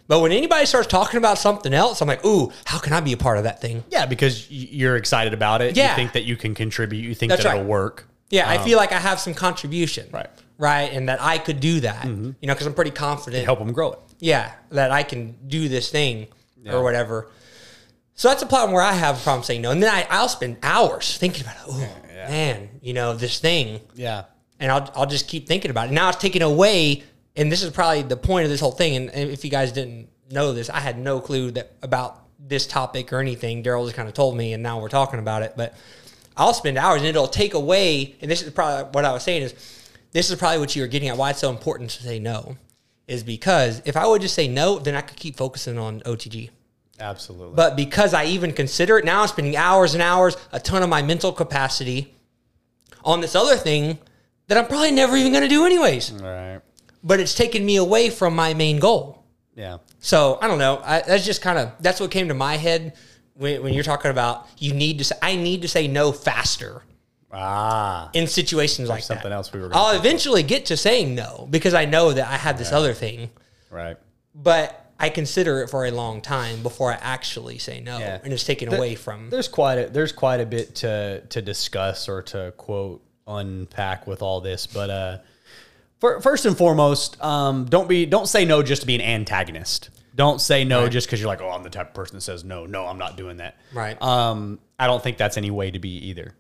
But 0.08 0.22
when 0.22 0.32
anybody 0.32 0.68
starts 0.68 0.88
talking 0.88 1.18
about 1.18 1.40
something 1.40 1.74
else, 1.74 2.00
I'm 2.00 2.08
like, 2.08 2.24
ooh, 2.24 2.52
how 2.66 2.78
can 2.78 2.94
I 2.94 3.02
be 3.02 3.14
a 3.14 3.18
part 3.18 3.40
of 3.40 3.44
that 3.46 3.60
thing? 3.60 3.84
Yeah, 3.90 4.06
because 4.06 4.50
you're 4.52 4.98
excited 4.98 5.34
about 5.34 5.64
it. 5.64 5.76
Yeah. 5.76 5.90
You 5.90 5.96
think 5.96 6.14
that 6.14 6.26
you 6.26 6.38
can 6.38 6.54
contribute. 6.54 7.02
You 7.02 7.16
think 7.16 7.32
That's 7.32 7.42
that 7.42 7.50
right. 7.50 7.58
it'll 7.58 7.68
work. 7.68 8.08
Yeah, 8.30 8.48
I 8.48 8.58
um, 8.58 8.66
feel 8.66 8.78
like 8.78 8.92
I 8.92 9.00
have 9.00 9.20
some 9.20 9.34
contribution. 9.34 10.08
Right. 10.12 10.30
Right. 10.58 10.92
And 10.92 11.10
that 11.10 11.22
I 11.22 11.38
could 11.38 11.60
do 11.60 11.82
that, 11.82 12.06
mm-hmm. 12.06 12.32
you 12.40 12.48
know, 12.48 12.54
because 12.54 12.68
I'm 12.68 12.74
pretty 12.74 12.92
confident. 12.92 13.46
Help 13.46 13.60
them 13.60 13.72
grow 13.74 13.94
it. 13.94 14.00
Yeah. 14.20 14.52
That 14.72 14.92
I 14.92 15.04
can 15.04 15.38
do 15.48 15.68
this 15.68 15.90
thing 15.90 16.28
or 16.70 16.84
whatever. 16.84 17.30
So 18.16 18.30
that's 18.30 18.42
a 18.42 18.48
problem 18.48 18.74
where 18.74 18.84
I 18.84 18.94
have 18.94 19.18
a 19.18 19.22
problem 19.22 19.44
saying 19.44 19.62
no. 19.62 19.72
And 19.72 19.82
then 19.82 19.94
I, 19.94 20.08
I'll 20.10 20.28
spend 20.28 20.58
hours 20.64 21.18
thinking 21.18 21.44
about 21.44 21.56
it. 21.56 21.62
Oh, 21.68 21.90
man, 22.28 22.70
you 22.82 22.94
know, 22.94 23.14
this 23.14 23.40
thing. 23.40 23.80
Yeah. 23.94 24.26
And 24.60 24.72
I'll, 24.72 24.92
I'll 24.96 25.06
just 25.06 25.28
keep 25.28 25.48
thinking 25.48 25.70
about 25.70 25.90
it. 25.90 25.92
Now 25.92 26.10
it's 26.10 26.18
taken 26.18 26.42
away. 26.42 27.04
And 27.36 27.52
this 27.52 27.62
is 27.62 27.70
probably 27.70 28.02
the 28.02 28.18
point 28.18 28.46
of 28.46 28.50
this 28.50 28.60
whole 28.60 28.72
thing. 28.72 28.96
And 28.96 29.30
if 29.30 29.46
you 29.46 29.52
guys 29.52 29.72
didn't 29.72 30.10
know 30.32 30.52
this, 30.52 30.72
I 30.72 30.80
had 30.80 30.98
no 30.98 31.22
clue 31.22 31.52
that 31.52 31.74
about 31.84 32.24
this 32.40 32.66
topic 32.66 33.14
or 33.14 33.20
anything. 33.20 33.62
Daryl 33.62 33.86
just 33.86 33.96
kind 33.96 34.08
of 34.08 34.16
told 34.16 34.36
me, 34.36 34.54
and 34.54 34.64
now 34.64 34.82
we're 34.82 34.90
talking 34.90 35.20
about 35.20 35.44
it. 35.44 35.54
But 35.56 35.76
I'll 36.36 36.56
spend 36.56 36.80
hours, 36.80 37.02
and 37.02 37.08
it'll 37.08 37.28
take 37.28 37.54
away. 37.54 38.16
And 38.20 38.32
this 38.32 38.42
is 38.42 38.52
probably 38.52 38.90
what 38.92 39.06
I 39.06 39.12
was 39.14 39.22
saying 39.22 39.44
is, 39.44 39.54
this 40.12 40.30
is 40.30 40.38
probably 40.38 40.60
what 40.60 40.76
you 40.76 40.82
were 40.82 40.88
getting 40.88 41.10
at. 41.10 41.18
Why 41.18 41.32
it's 41.32 41.40
so 41.40 41.50
important 41.50 41.90
to 41.92 42.04
say 42.04 42.20
no, 42.20 42.58
is 43.08 43.24
because 43.24 43.82
if 43.86 43.96
I 43.98 44.06
would 44.06 44.22
just 44.22 44.36
say 44.36 44.48
no, 44.48 44.80
then 44.80 44.96
I 44.96 45.02
could 45.02 45.18
keep 45.18 45.36
focusing 45.36 45.78
on 45.78 46.02
OTG. 46.02 46.50
Absolutely. 47.00 47.56
But 47.56 47.76
because 47.76 48.14
I 48.14 48.26
even 48.26 48.54
consider 48.54 48.98
it 48.98 49.06
now, 49.06 49.22
I'm 49.22 49.28
spending 49.28 49.56
hours 49.56 49.94
and 49.94 50.02
hours, 50.02 50.36
a 50.52 50.60
ton 50.60 50.82
of 50.82 50.90
my 50.90 51.02
mental 51.02 51.32
capacity 51.32 52.14
on 53.04 53.22
this 53.22 53.36
other 53.36 53.56
thing 53.56 54.00
that 54.48 54.58
I'm 54.58 54.66
probably 54.66 54.92
never 54.92 55.16
even 55.16 55.32
going 55.32 55.44
to 55.44 55.50
do 55.50 55.66
anyways. 55.66 56.12
All 56.14 56.28
right. 56.28 56.62
But 57.04 57.20
it's 57.20 57.36
taken 57.36 57.66
me 57.66 57.76
away 57.76 58.10
from 58.10 58.36
my 58.36 58.54
main 58.54 58.80
goal. 58.80 59.24
Yeah. 59.56 59.78
So 60.00 60.38
I 60.42 60.48
don't 60.48 60.60
know. 60.60 60.82
I, 60.84 61.02
that's 61.02 61.26
just 61.26 61.42
kind 61.42 61.58
of 61.58 61.72
that's 61.80 62.00
what 62.00 62.12
came 62.12 62.28
to 62.28 62.34
my 62.34 62.58
head 62.58 62.96
when, 63.36 63.64
when 63.64 63.74
you're 63.74 63.84
talking 63.84 64.12
about 64.12 64.48
you 64.58 64.74
need 64.74 64.98
to. 65.00 65.04
Say, 65.04 65.16
I 65.22 65.36
need 65.36 65.62
to 65.62 65.68
say 65.68 65.88
no 65.88 66.12
faster 66.12 66.82
Ah. 67.32 68.10
in 68.14 68.28
situations 68.28 68.88
like 68.90 69.04
something 69.04 69.30
that. 69.30 69.36
else 69.36 69.52
we 69.52 69.60
were 69.60 69.68
gonna 69.70 69.80
I'll 69.84 69.96
eventually 70.00 70.44
get 70.44 70.68
to 70.68 70.78
saying 70.78 71.14
no 71.16 71.48
because 71.50 71.74
I 71.74 71.86
know 71.86 72.14
that 72.14 72.28
I 72.28 72.38
have 72.38 72.58
this 72.58 72.72
other 72.72 72.94
thing, 72.94 73.30
Right. 73.70 73.98
but 74.34 74.86
I 75.00 75.10
consider 75.10 75.62
it 75.62 75.70
for 75.70 75.86
a 75.86 75.92
long 75.92 76.22
time 76.22 76.64
before 76.64 76.92
I 76.92 76.96
actually 77.02 77.58
say 77.60 77.82
no, 77.82 78.00
Yeah. 78.00 78.20
and 78.24 78.32
it's 78.34 78.44
taken 78.46 78.74
away 78.74 78.96
from. 78.96 79.30
There's 79.30 79.48
quite 79.48 79.76
a 79.78 79.88
there's 79.90 80.12
quite 80.12 80.40
a 80.40 80.46
bit 80.46 80.76
to 80.76 81.22
to 81.30 81.42
discuss 81.42 82.08
or 82.10 82.22
to 82.24 82.54
quote 82.58 83.04
unpack 83.28 84.08
with 84.08 84.22
all 84.22 84.40
this, 84.42 84.66
but 84.66 84.90
uh, 84.90 85.18
fir- 86.00 86.22
first 86.22 86.46
and 86.46 86.58
foremost, 86.58 87.22
um, 87.22 87.66
don't 87.66 87.90
be 87.90 88.06
don't 88.06 88.28
say 88.28 88.46
no 88.46 88.64
just 88.64 88.82
to 88.84 88.88
be 88.88 88.96
an 88.96 89.02
antagonist. 89.02 89.90
Don't 90.16 90.42
say 90.42 90.64
no 90.64 90.90
just 90.90 91.06
because 91.06 91.20
you're 91.20 91.28
like, 91.28 91.42
oh, 91.42 91.52
I'm 91.52 91.62
the 91.62 91.70
type 91.70 91.90
of 91.90 91.94
person 91.94 92.16
that 92.16 92.22
says 92.22 92.44
no. 92.44 92.66
No, 92.66 92.88
I'm 92.88 92.98
not 92.98 93.18
doing 93.18 93.38
that. 93.38 93.56
Right. 93.72 94.02
Um, 94.02 94.58
I 94.80 94.88
don't 94.88 95.04
think 95.04 95.18
that's 95.18 95.38
any 95.38 95.52
way 95.52 95.70
to 95.70 95.78
be 95.78 95.90
either. 96.08 96.34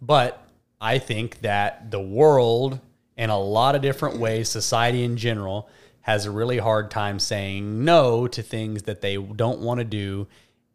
But 0.00 0.42
I 0.80 0.98
think 0.98 1.40
that 1.40 1.90
the 1.90 2.00
world, 2.00 2.80
in 3.16 3.30
a 3.30 3.38
lot 3.38 3.74
of 3.74 3.82
different 3.82 4.18
ways, 4.18 4.48
society 4.48 5.04
in 5.04 5.16
general, 5.16 5.68
has 6.02 6.24
a 6.24 6.30
really 6.30 6.58
hard 6.58 6.90
time 6.90 7.18
saying 7.18 7.84
no 7.84 8.26
to 8.28 8.42
things 8.42 8.84
that 8.84 9.02
they 9.02 9.16
don't 9.16 9.60
want 9.60 9.78
to 9.78 9.84
do. 9.84 10.26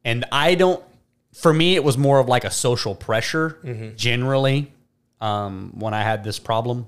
And 0.04 0.24
I 0.32 0.54
don't, 0.56 0.84
for 1.34 1.52
me, 1.52 1.76
it 1.76 1.84
was 1.84 1.98
more 1.98 2.20
of 2.20 2.28
like 2.28 2.44
a 2.44 2.52
social 2.52 2.94
pressure 2.94 3.94
generally 3.96 4.72
um, 5.20 5.72
when 5.76 5.94
I 5.96 6.04
had 6.04 6.24
this 6.24 6.38
problem. 6.38 6.88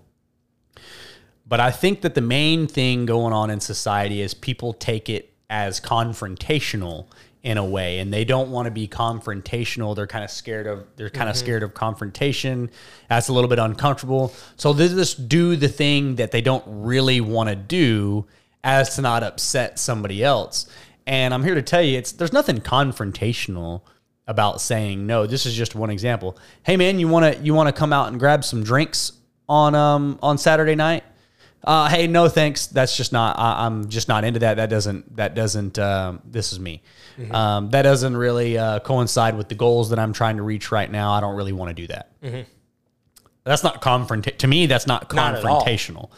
But 1.47 1.59
I 1.59 1.71
think 1.71 2.01
that 2.01 2.13
the 2.13 2.21
main 2.21 2.67
thing 2.67 3.05
going 3.05 3.33
on 3.33 3.49
in 3.49 3.59
society 3.59 4.21
is 4.21 4.33
people 4.33 4.73
take 4.73 5.09
it 5.09 5.33
as 5.49 5.79
confrontational 5.79 7.07
in 7.47 7.57
a 7.57 7.63
way 7.63 7.99
and 7.99 8.13
they 8.13 8.25
don't 8.25 8.51
want 8.51 8.65
to 8.65 8.71
be 8.71 8.89
confrontational. 8.89 9.95
They're 9.95 10.05
kind 10.05 10.25
of 10.25 10.29
scared 10.29 10.67
of 10.67 10.85
they're 10.97 11.09
kind 11.09 11.29
of 11.29 11.37
scared 11.37 11.63
of 11.63 11.73
confrontation. 11.73 12.69
That's 13.07 13.29
a 13.29 13.33
little 13.33 13.47
bit 13.47 13.57
uncomfortable. 13.57 14.33
So 14.57 14.73
they 14.73 14.89
just 14.89 15.29
do 15.29 15.55
the 15.55 15.69
thing 15.69 16.17
that 16.17 16.31
they 16.31 16.41
don't 16.41 16.63
really 16.67 17.21
want 17.21 17.47
to 17.47 17.55
do 17.55 18.25
as 18.65 18.95
to 18.97 19.01
not 19.01 19.23
upset 19.23 19.79
somebody 19.79 20.25
else. 20.25 20.69
And 21.05 21.33
i'm 21.33 21.41
here 21.41 21.55
to 21.55 21.61
tell 21.61 21.81
you 21.81 21.97
it's 21.97 22.11
there's 22.11 22.33
nothing 22.33 22.57
confrontational 22.57 23.83
about 24.27 24.59
saying 24.59 25.07
no. 25.07 25.25
This 25.25 25.45
is 25.45 25.55
just 25.55 25.73
one 25.73 25.89
example. 25.89 26.37
Hey 26.63 26.75
man 26.75 26.99
you 26.99 27.07
want 27.07 27.33
to 27.33 27.41
you 27.41 27.53
want 27.53 27.73
to 27.73 27.73
come 27.73 27.93
out 27.93 28.09
and 28.09 28.19
grab 28.19 28.43
some 28.43 28.61
drinks 28.61 29.13
on 29.47 29.73
um 29.73 30.19
on 30.21 30.37
saturday 30.37 30.75
night 30.75 31.05
uh, 31.67 31.89
hey, 31.89 32.07
no 32.07 32.29
thanks. 32.29 32.67
That's 32.67 32.95
just 32.95 33.11
not. 33.11 33.37
I, 33.37 33.65
I'm 33.65 33.89
just 33.89 34.07
not 34.07 34.23
into 34.23 34.39
that. 34.39 34.55
That 34.55 34.69
doesn't. 34.69 35.17
That 35.17 35.35
doesn't. 35.35 35.77
Um, 35.77 36.21
this 36.25 36.53
is 36.53 36.59
me. 36.59 36.81
Um, 37.31 37.69
that 37.71 37.81
doesn't 37.81 38.15
really 38.15 38.57
uh, 38.57 38.79
coincide 38.79 39.35
with 39.35 39.49
the 39.49 39.55
goals 39.55 39.89
that 39.89 39.99
I'm 39.99 40.13
trying 40.13 40.37
to 40.37 40.43
reach 40.43 40.71
right 40.71 40.89
now. 40.89 41.11
I 41.11 41.19
don't 41.19 41.35
really 41.35 41.51
want 41.51 41.69
to 41.69 41.73
do 41.73 41.87
that. 41.87 42.11
That's 43.43 43.63
not 43.63 43.81
confront. 43.81 44.25
To 44.39 44.47
me, 44.47 44.65
that's 44.65 44.87
not 44.87 45.13
Not 45.13 45.35
confrontational. 45.43 46.09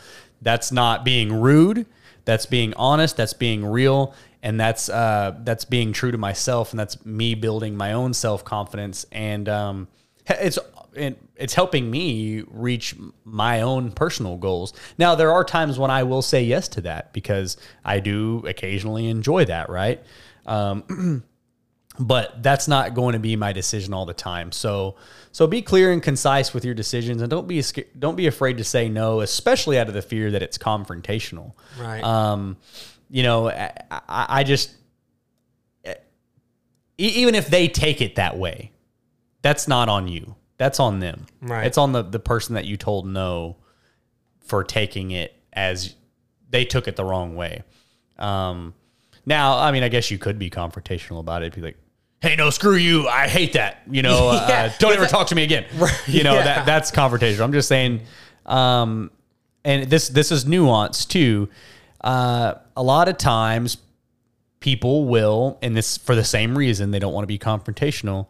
That's 0.41 0.71
not 0.71 1.03
being 1.03 1.33
rude. 1.33 1.85
That's 2.25 2.45
being 2.45 2.73
honest. 2.75 3.17
That's 3.17 3.33
being 3.33 3.65
real, 3.65 4.13
and 4.43 4.59
that's 4.59 4.87
uh, 4.89 5.35
that's 5.43 5.65
being 5.65 5.93
true 5.93 6.11
to 6.11 6.17
myself, 6.17 6.71
and 6.71 6.79
that's 6.79 7.03
me 7.05 7.33
building 7.33 7.75
my 7.75 7.93
own 7.93 8.13
self 8.13 8.43
confidence. 8.45 9.05
And 9.11 9.49
um, 9.49 9.87
it's 10.27 10.59
it, 10.99 11.21
it's 11.35 11.53
helping 11.53 11.89
me 11.89 12.43
reach 12.47 12.95
my 13.23 13.61
own 13.61 13.91
personal 13.91 14.37
goals. 14.37 14.73
Now, 14.97 15.15
there 15.15 15.31
are 15.31 15.43
times 15.43 15.79
when 15.79 15.91
I 15.91 16.03
will 16.03 16.21
say 16.21 16.43
yes 16.43 16.67
to 16.69 16.81
that 16.81 17.13
because 17.13 17.57
I 17.83 17.99
do 17.99 18.43
occasionally 18.47 19.07
enjoy 19.07 19.45
that, 19.45 19.69
right? 19.69 20.03
Um, 20.45 21.23
but 21.99 22.43
that's 22.43 22.67
not 22.67 22.93
going 22.93 23.13
to 23.13 23.19
be 23.19 23.35
my 23.35 23.53
decision 23.53 23.93
all 23.93 24.05
the 24.05 24.13
time. 24.13 24.51
So, 24.51 24.95
so 25.31 25.47
be 25.47 25.61
clear 25.61 25.91
and 25.91 26.01
concise 26.01 26.53
with 26.53 26.65
your 26.65 26.73
decisions, 26.73 27.21
and 27.21 27.29
don't 27.29 27.47
be 27.47 27.63
don't 27.97 28.15
be 28.15 28.27
afraid 28.27 28.57
to 28.57 28.63
say 28.63 28.89
no, 28.89 29.21
especially 29.21 29.77
out 29.79 29.87
of 29.87 29.93
the 29.93 30.01
fear 30.01 30.31
that 30.31 30.41
it's 30.41 30.57
confrontational. 30.57 31.53
Right. 31.79 32.03
Um, 32.03 32.57
you 33.09 33.23
know, 33.23 33.49
I, 33.49 33.71
I 34.09 34.43
just 34.43 34.71
even 36.99 37.33
if 37.33 37.47
they 37.47 37.67
take 37.67 38.01
it 38.01 38.15
that 38.15 38.37
way, 38.37 38.71
that's 39.41 39.67
not 39.67 39.89
on 39.89 40.07
you. 40.07 40.35
That's 40.59 40.79
on 40.79 40.99
them. 40.99 41.25
Right. 41.41 41.65
It's 41.65 41.79
on 41.79 41.93
the 41.93 42.03
the 42.03 42.19
person 42.19 42.53
that 42.53 42.65
you 42.65 42.77
told 42.77 43.07
no 43.07 43.55
for 44.45 44.63
taking 44.63 45.09
it 45.11 45.33
as 45.53 45.95
they 46.51 46.65
took 46.65 46.87
it 46.87 46.95
the 46.95 47.03
wrong 47.03 47.35
way. 47.35 47.63
Um, 48.19 48.73
now, 49.25 49.57
I 49.57 49.71
mean, 49.71 49.81
I 49.83 49.89
guess 49.89 50.11
you 50.11 50.17
could 50.19 50.37
be 50.37 50.49
confrontational 50.51 51.19
about 51.19 51.43
it. 51.43 51.55
Be 51.55 51.61
like, 51.61 51.77
"Hey, 52.21 52.35
no, 52.35 52.49
screw 52.49 52.75
you! 52.75 53.07
I 53.07 53.27
hate 53.27 53.53
that. 53.53 53.81
You 53.89 54.01
know, 54.01 54.27
uh, 54.33 54.69
don't 54.79 54.91
ever 54.91 55.01
that- 55.03 55.09
talk 55.09 55.27
to 55.27 55.35
me 55.35 55.43
again." 55.43 55.65
You 56.07 56.23
know, 56.23 56.35
Yeah. 56.35 56.43
that 56.43 56.65
that's 56.65 56.91
confrontational. 56.91 57.41
I'm 57.41 57.53
just 57.53 57.67
saying, 57.69 58.01
um, 58.45 59.11
and 59.63 59.89
this 59.89 60.09
this 60.09 60.31
is 60.31 60.45
nuance 60.45 61.05
too. 61.05 61.49
Uh, 62.01 62.55
a 62.75 62.83
lot 62.83 63.07
of 63.07 63.17
times, 63.17 63.77
people 64.59 65.05
will, 65.05 65.57
and 65.61 65.75
this 65.75 65.97
for 65.97 66.15
the 66.15 66.23
same 66.23 66.57
reason 66.57 66.91
they 66.91 66.99
don't 66.99 67.13
want 67.13 67.23
to 67.23 67.27
be 67.27 67.39
confrontational. 67.39 68.27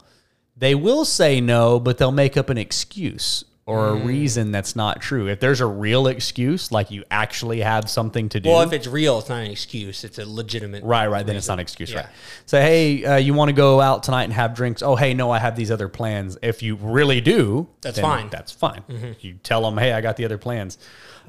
They 0.60 0.74
will 0.74 1.04
say 1.04 1.40
no, 1.40 1.80
but 1.80 1.98
they'll 1.98 2.12
make 2.12 2.36
up 2.36 2.48
an 2.50 2.58
excuse 2.58 3.44
or 3.66 3.88
a 3.90 3.94
reason 3.94 4.50
that's 4.50 4.74
not 4.74 5.00
true. 5.00 5.28
If 5.28 5.38
there's 5.38 5.60
a 5.60 5.66
real 5.66 6.06
excuse, 6.08 6.70
like 6.72 6.90
you 6.90 7.04
actually 7.10 7.60
have 7.60 7.88
something 7.88 8.28
to 8.30 8.40
do, 8.40 8.48
well, 8.48 8.62
if 8.62 8.72
it's 8.72 8.86
real, 8.88 9.20
it's 9.20 9.28
not 9.28 9.42
an 9.44 9.50
excuse. 9.50 10.02
It's 10.04 10.18
a 10.18 10.26
legitimate. 10.28 10.82
Right, 10.82 11.06
right. 11.06 11.24
Then 11.24 11.36
it's 11.36 11.46
not 11.48 11.54
an 11.54 11.60
excuse, 11.60 11.90
Yeah. 11.92 12.00
right? 12.00 12.08
Say, 12.46 12.62
hey, 12.62 13.04
uh, 13.04 13.16
you 13.16 13.32
want 13.32 13.48
to 13.48 13.52
go 13.54 13.80
out 13.80 14.02
tonight 14.02 14.24
and 14.24 14.32
have 14.32 14.54
drinks? 14.54 14.82
Oh, 14.82 14.96
hey, 14.96 15.14
no, 15.14 15.30
I 15.30 15.38
have 15.38 15.54
these 15.56 15.70
other 15.70 15.88
plans. 15.88 16.36
If 16.42 16.62
you 16.64 16.74
really 16.76 17.20
do, 17.20 17.68
That's 17.80 18.00
fine. 18.00 18.28
That's 18.28 18.50
fine. 18.52 18.82
You 19.20 19.34
tell 19.42 19.62
them, 19.62 19.78
hey, 19.78 19.92
I 19.92 20.00
got 20.00 20.16
the 20.16 20.24
other 20.24 20.38
plans. 20.38 20.76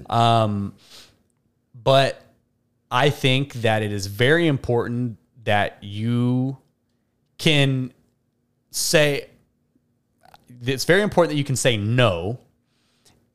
Um, 0.09 0.73
but 1.75 2.21
I 2.89 3.11
think 3.11 3.53
that 3.55 3.81
it 3.83 3.91
is 3.93 4.07
very 4.07 4.47
important 4.47 5.17
that 5.43 5.77
you 5.83 6.57
can 7.37 7.93
say. 8.71 9.27
It's 10.63 10.85
very 10.85 11.01
important 11.01 11.31
that 11.31 11.37
you 11.37 11.43
can 11.43 11.55
say 11.55 11.75
no 11.77 12.39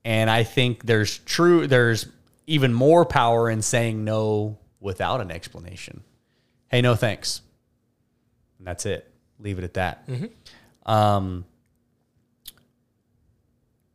and 0.07 0.31
I 0.31 0.45
think 0.45 0.87
there's 0.87 1.19
true 1.19 1.67
there's 1.67 2.07
even 2.47 2.73
more 2.73 3.05
power 3.05 3.51
in 3.51 3.61
saying 3.61 4.05
no 4.05 4.57
without 4.79 5.21
an 5.21 5.33
explanation. 5.33 6.05
Hey, 6.71 6.81
no 6.81 6.95
thanks. 6.95 7.41
And 8.59 8.67
that's 8.69 8.87
it. 8.87 9.11
Leave 9.41 9.59
it 9.59 9.65
at 9.65 9.75
that. 9.75 10.09
Um, 10.87 11.45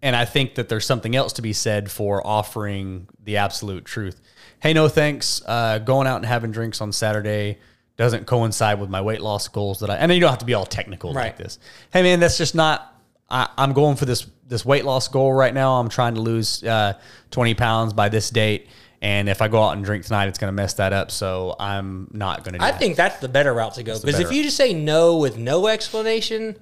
and 0.02 0.14
I 0.14 0.26
think 0.26 0.56
that 0.56 0.68
there's 0.68 0.86
something 0.86 1.16
else 1.16 1.32
to 1.34 1.42
be 1.42 1.54
said 1.54 1.90
for 1.90 2.26
offering 2.28 3.08
the 3.24 3.38
absolute 3.38 3.86
truth. 3.86 4.20
Hey, 4.60 4.74
no 4.74 4.90
thanks. 4.90 5.42
Uh, 5.46 5.80
going 5.80 6.08
out 6.08 6.18
and 6.18 6.26
having 6.26 6.52
drinks 6.52 6.82
on 6.82 6.92
Saturday 6.92 7.58
doesn't 7.98 8.26
coincide 8.26 8.80
with 8.80 8.90
my 8.90 9.02
weight 9.02 9.22
loss 9.22 9.48
goals 9.48 9.80
that 9.80 9.90
I. 9.90 9.96
And 9.98 10.12
you 10.12 10.20
don't 10.20 10.30
have 10.30 10.40
to 10.40 10.46
be 10.46 10.54
all 10.54 10.66
technical 10.66 11.14
like 11.14 11.38
this. 11.38 11.60
Hey, 11.94 12.02
man, 12.02 12.20
that's 12.20 12.38
just 12.38 12.56
not. 12.56 12.88
I, 13.30 13.50
I'm 13.58 13.74
going 13.74 13.96
for 13.96 14.06
this 14.06 14.28
this 14.48 14.66
weight 14.66 14.86
loss 14.86 15.08
goal 15.08 15.32
right 15.34 15.54
now. 15.54 15.80
I'm 15.80 15.90
trying 15.90 16.16
to 16.16 16.22
lose 16.22 16.64
uh, 16.64 16.94
20 17.32 17.54
pounds 17.54 17.94
by 17.94 18.10
this 18.10 18.30
date. 18.30 18.68
And 19.02 19.30
if 19.30 19.42
I 19.42 19.48
go 19.48 19.64
out 19.64 19.72
and 19.72 19.84
drink 19.84 20.06
tonight, 20.06 20.28
it's 20.28 20.38
going 20.38 20.50
to 20.50 20.56
mess 20.56 20.76
that 20.76 20.94
up. 20.94 21.10
So 21.10 21.56
I'm 21.60 22.08
not 22.12 22.44
going 22.44 22.54
to. 22.54 22.60
do 22.60 22.66
I 22.66 22.72
that. 22.72 22.80
think 22.80 22.98
that's 22.98 23.20
the 23.20 23.30
better 23.30 23.54
route 23.54 23.74
to 23.76 23.84
go 23.84 24.00
because 24.00 24.20
if 24.20 24.32
you 24.32 24.44
just 24.44 24.58
say 24.58 24.74
no 24.74 25.18
with 25.18 25.38
no 25.38 25.68
explanation, 25.68 26.56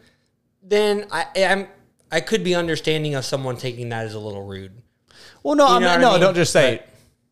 then 0.64 1.08
I, 1.12 1.26
I'm 1.38 1.68
I 2.12 2.22
could 2.22 2.44
be 2.44 2.56
understanding 2.56 3.16
of 3.16 3.26
someone 3.26 3.58
taking 3.58 3.90
that 3.90 4.06
as 4.06 4.14
a 4.14 4.20
little 4.20 4.44
rude. 4.44 4.72
Well, 5.44 5.56
no, 5.56 5.68
I'm 5.68 5.82
know 5.82 5.88
not, 5.88 5.92
what 5.94 6.00
I 6.00 6.02
no, 6.02 6.12
mean? 6.12 6.22
don't 6.22 6.36
just 6.36 6.54
say 6.54 6.84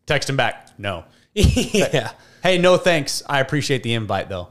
text 0.06 0.28
him 0.28 0.36
back. 0.36 0.78
No. 0.78 1.04
yeah. 1.34 2.12
Hey, 2.48 2.58
no 2.58 2.78
thanks. 2.78 3.22
I 3.26 3.40
appreciate 3.40 3.82
the 3.82 3.92
invite 3.92 4.28
though. 4.28 4.48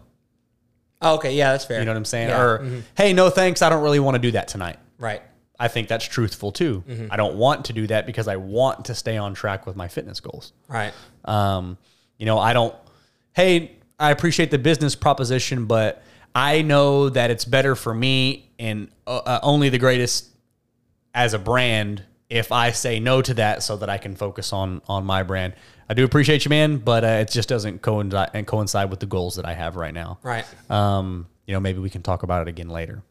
Okay. 1.01 1.33
Yeah, 1.35 1.51
that's 1.51 1.65
fair. 1.65 1.79
You 1.79 1.85
know 1.85 1.91
what 1.91 1.97
I'm 1.97 2.05
saying? 2.05 2.29
Yeah. 2.29 2.41
Or 2.41 2.83
hey, 2.95 3.11
no 3.13 3.29
thanks. 3.29 3.61
I 3.61 3.69
don't 3.69 3.83
really 3.83 3.99
want 3.99 4.15
to 4.15 4.19
do 4.19 4.31
that 4.31 4.47
tonight. 4.47 4.77
right. 4.99 5.21
I 5.59 5.67
think 5.67 5.87
that's 5.87 6.05
truthful 6.05 6.51
too. 6.51 6.83
Mm-hmm. 6.87 7.07
I 7.09 7.17
don't 7.17 7.35
want 7.35 7.65
to 7.65 7.73
do 7.73 7.87
that 7.87 8.05
because 8.05 8.27
I 8.27 8.35
want 8.35 8.85
to 8.85 8.93
stay 8.93 9.17
on 9.17 9.33
track 9.33 9.65
with 9.65 9.75
my 9.75 9.87
fitness 9.87 10.19
goals. 10.19 10.53
Right. 10.67 10.93
Um, 11.25 11.79
you 12.19 12.27
know, 12.27 12.37
I 12.37 12.53
don't. 12.53 12.75
Hey, 13.33 13.77
I 13.99 14.11
appreciate 14.11 14.51
the 14.51 14.59
business 14.59 14.93
proposition, 14.93 15.65
but 15.65 16.03
I 16.35 16.61
know 16.61 17.09
that 17.09 17.31
it's 17.31 17.45
better 17.45 17.75
for 17.75 17.95
me 17.95 18.51
and 18.59 18.89
uh, 19.07 19.17
uh, 19.17 19.39
only 19.41 19.69
the 19.69 19.79
greatest 19.79 20.29
as 21.15 21.33
a 21.33 21.39
brand 21.39 22.03
if 22.29 22.51
I 22.51 22.71
say 22.71 22.99
no 22.99 23.21
to 23.21 23.33
that, 23.35 23.63
so 23.63 23.77
that 23.77 23.89
I 23.89 23.97
can 23.97 24.15
focus 24.15 24.53
on 24.53 24.81
on 24.87 25.05
my 25.05 25.23
brand. 25.23 25.53
I 25.89 25.93
do 25.93 26.03
appreciate 26.03 26.43
you, 26.43 26.49
man, 26.49 26.77
but 26.77 27.03
uh, 27.03 27.07
it 27.07 27.31
just 27.31 27.47
doesn't 27.47 27.81
coincide 27.81 28.31
and 28.33 28.45
coincide 28.45 28.89
with 28.89 28.99
the 28.99 29.05
goals 29.05 29.35
that 29.35 29.45
I 29.45 29.53
have 29.53 29.77
right 29.77 29.93
now. 29.93 30.19
Right. 30.21 30.45
Um, 30.69 31.27
you 31.45 31.53
know, 31.53 31.61
maybe 31.61 31.79
we 31.79 31.89
can 31.89 32.01
talk 32.03 32.23
about 32.23 32.41
it 32.41 32.49
again 32.49 32.69
later. 32.69 33.03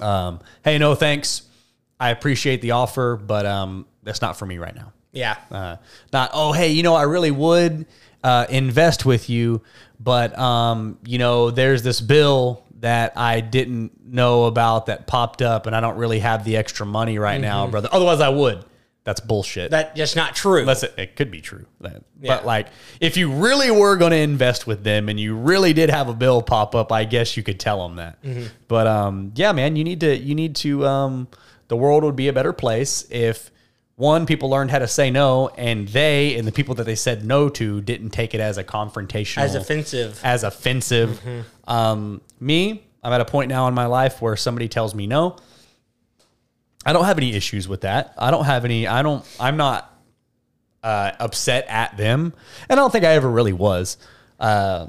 Um, 0.00 0.38
hey, 0.62 0.78
no 0.78 0.94
thanks. 0.94 1.42
I 1.98 2.10
appreciate 2.10 2.62
the 2.62 2.70
offer, 2.70 3.16
but 3.16 3.44
um, 3.44 3.86
that's 4.04 4.22
not 4.22 4.38
for 4.38 4.46
me 4.46 4.58
right 4.58 4.74
now. 4.76 4.92
Yeah. 5.10 5.36
Uh, 5.50 5.76
not, 6.12 6.30
oh, 6.32 6.52
hey, 6.52 6.68
you 6.68 6.84
know, 6.84 6.94
I 6.94 7.02
really 7.02 7.32
would 7.32 7.86
uh, 8.22 8.46
invest 8.48 9.04
with 9.04 9.28
you, 9.28 9.62
but, 9.98 10.38
um, 10.38 10.98
you 11.04 11.18
know, 11.18 11.50
there's 11.50 11.82
this 11.82 12.00
bill 12.00 12.62
that 12.80 13.12
I 13.16 13.40
didn't 13.40 14.06
know 14.06 14.44
about 14.44 14.86
that 14.86 15.06
popped 15.06 15.42
up, 15.42 15.66
and 15.66 15.74
I 15.74 15.80
don't 15.80 15.96
really 15.96 16.20
have 16.20 16.44
the 16.44 16.56
extra 16.56 16.86
money 16.86 17.18
right 17.18 17.40
now, 17.40 17.66
brother. 17.66 17.88
Otherwise, 17.92 18.20
I 18.20 18.28
would. 18.28 18.64
That's 19.08 19.20
bullshit. 19.20 19.70
That 19.70 19.96
just 19.96 20.16
not 20.16 20.34
true. 20.34 20.60
Unless 20.60 20.82
it, 20.82 20.94
it 20.98 21.16
could 21.16 21.30
be 21.30 21.40
true. 21.40 21.64
Yeah. 21.80 21.98
But 22.20 22.44
like, 22.44 22.66
if 23.00 23.16
you 23.16 23.32
really 23.32 23.70
were 23.70 23.96
going 23.96 24.10
to 24.10 24.18
invest 24.18 24.66
with 24.66 24.84
them 24.84 25.08
and 25.08 25.18
you 25.18 25.34
really 25.34 25.72
did 25.72 25.88
have 25.88 26.10
a 26.10 26.14
bill 26.14 26.42
pop 26.42 26.74
up, 26.74 26.92
I 26.92 27.04
guess 27.04 27.34
you 27.34 27.42
could 27.42 27.58
tell 27.58 27.88
them 27.88 27.96
that. 27.96 28.22
Mm-hmm. 28.22 28.48
But 28.66 28.86
um, 28.86 29.32
yeah, 29.34 29.52
man, 29.52 29.76
you 29.76 29.84
need 29.84 30.00
to 30.00 30.14
you 30.14 30.34
need 30.34 30.56
to 30.56 30.84
um, 30.86 31.28
the 31.68 31.76
world 31.76 32.04
would 32.04 32.16
be 32.16 32.28
a 32.28 32.34
better 32.34 32.52
place 32.52 33.06
if 33.10 33.50
one 33.98 34.26
people 34.26 34.48
learned 34.48 34.70
how 34.70 34.78
to 34.78 34.86
say 34.86 35.10
no, 35.10 35.48
and 35.58 35.88
they 35.88 36.36
and 36.36 36.46
the 36.46 36.52
people 36.52 36.76
that 36.76 36.84
they 36.84 36.94
said 36.94 37.24
no 37.24 37.48
to 37.48 37.80
didn't 37.80 38.10
take 38.10 38.32
it 38.32 38.40
as 38.40 38.56
a 38.56 38.62
confrontational, 38.62 39.38
as 39.42 39.56
offensive. 39.56 40.20
as 40.22 40.44
offensive. 40.44 41.20
Um, 41.66 42.20
me, 42.38 42.86
I'm 43.02 43.12
at 43.12 43.20
a 43.20 43.24
point 43.24 43.48
now 43.48 43.66
in 43.66 43.74
my 43.74 43.86
life 43.86 44.22
where 44.22 44.36
somebody 44.36 44.68
tells 44.68 44.94
me 44.94 45.08
no. 45.08 45.36
I 46.86 46.92
don't 46.92 47.06
have 47.06 47.18
any 47.18 47.34
issues 47.34 47.66
with 47.66 47.80
that. 47.80 48.14
I 48.16 48.30
don't 48.30 48.44
have 48.44 48.64
any. 48.64 48.86
I 48.86 49.02
don't. 49.02 49.24
I'm 49.40 49.56
not 49.56 49.92
uh, 50.84 51.10
upset 51.18 51.66
at 51.68 51.96
them, 51.96 52.32
and 52.68 52.78
I 52.78 52.80
don't 52.80 52.92
think 52.92 53.04
I 53.04 53.14
ever 53.14 53.28
really 53.28 53.52
was. 53.52 53.96
Uh, 54.38 54.86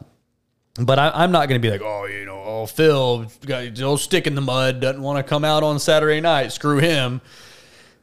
but 0.80 1.00
I, 1.00 1.10
I'm 1.16 1.32
not 1.32 1.50
going 1.50 1.60
to 1.60 1.68
be 1.68 1.72
like, 1.72 1.82
oh, 1.82 2.06
you 2.06 2.26
know, 2.26 2.44
oh, 2.46 2.66
Phil, 2.68 3.28
stick 3.98 4.28
in 4.28 4.36
the 4.36 4.42
mud, 4.42 4.82
doesn't 4.82 5.02
want 5.02 5.18
to 5.18 5.28
come 5.28 5.44
out 5.44 5.64
on 5.64 5.80
Saturday 5.80 6.22
night. 6.22 6.52
Screw 6.52 6.78
him. 6.78 7.22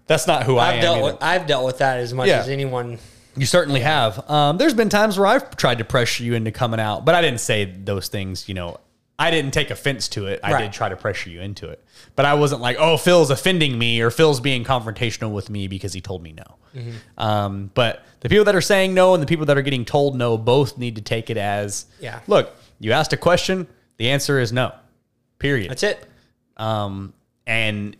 That's 0.06 0.26
not 0.26 0.44
who 0.44 0.56
I 0.56 0.68
I've 0.68 0.74
am. 0.76 0.80
dealt 0.82 0.96
either. 0.98 1.04
with 1.04 1.22
I've 1.22 1.46
dealt 1.46 1.64
with 1.66 1.78
that 1.78 1.98
as 1.98 2.12
much 2.14 2.28
Yeah. 2.28 2.40
as 2.40 2.48
anyone. 2.48 2.98
You 3.36 3.46
certainly 3.46 3.80
have. 3.80 4.28
Um, 4.30 4.56
there's 4.56 4.72
been 4.74 4.88
times 4.88 5.18
where 5.18 5.26
I've 5.26 5.56
tried 5.56 5.78
to 5.78 5.84
pressure 5.84 6.24
you 6.24 6.34
into 6.34 6.50
coming 6.52 6.80
out, 6.80 7.04
but 7.04 7.14
I 7.14 7.20
didn't 7.20 7.40
say 7.40 7.64
those 7.64 8.08
things. 8.08 8.48
You 8.48 8.54
know, 8.54 8.78
I 9.18 9.30
didn't 9.30 9.52
take 9.52 9.70
offense 9.70 10.08
to 10.08 10.26
it. 10.26 10.40
I 10.42 10.52
Right. 10.52 10.62
did 10.62 10.72
try 10.72 10.88
to 10.88 10.96
pressure 10.96 11.28
you 11.30 11.40
into 11.40 11.68
it, 11.68 11.82
but 12.14 12.24
I 12.24 12.34
wasn't 12.34 12.60
like, 12.62 12.76
"Oh, 12.78 12.96
Phil's 12.96 13.30
offending 13.30 13.78
me" 13.78 14.00
or 14.00 14.10
"Phil's 14.10 14.40
being 14.40 14.64
confrontational 14.64 15.32
with 15.32 15.50
me 15.50 15.68
because 15.68 15.92
he 15.92 16.00
told 16.00 16.22
me 16.22 16.32
no." 16.32 16.44
Mm-hmm. 16.74 16.90
Um, 17.18 17.70
but 17.74 18.04
the 18.20 18.28
people 18.28 18.44
that 18.46 18.54
are 18.54 18.60
saying 18.60 18.94
no 18.94 19.12
and 19.14 19.22
the 19.22 19.26
people 19.26 19.46
that 19.46 19.56
are 19.58 19.62
getting 19.62 19.84
told 19.84 20.16
no 20.16 20.36
both 20.38 20.76
need 20.78 20.96
to 20.96 21.02
take 21.02 21.28
it 21.30 21.36
as, 21.36 21.86
Yeah. 22.00 22.20
Look, 22.26 22.54
you 22.78 22.92
asked 22.92 23.12
a 23.12 23.16
question. 23.16 23.66
The 23.98 24.10
answer 24.10 24.38
is 24.38 24.52
no. 24.52 24.72
Period 25.38 25.70
That's 25.70 25.82
it. 25.82 26.06
um, 26.58 27.12
and 27.46 27.96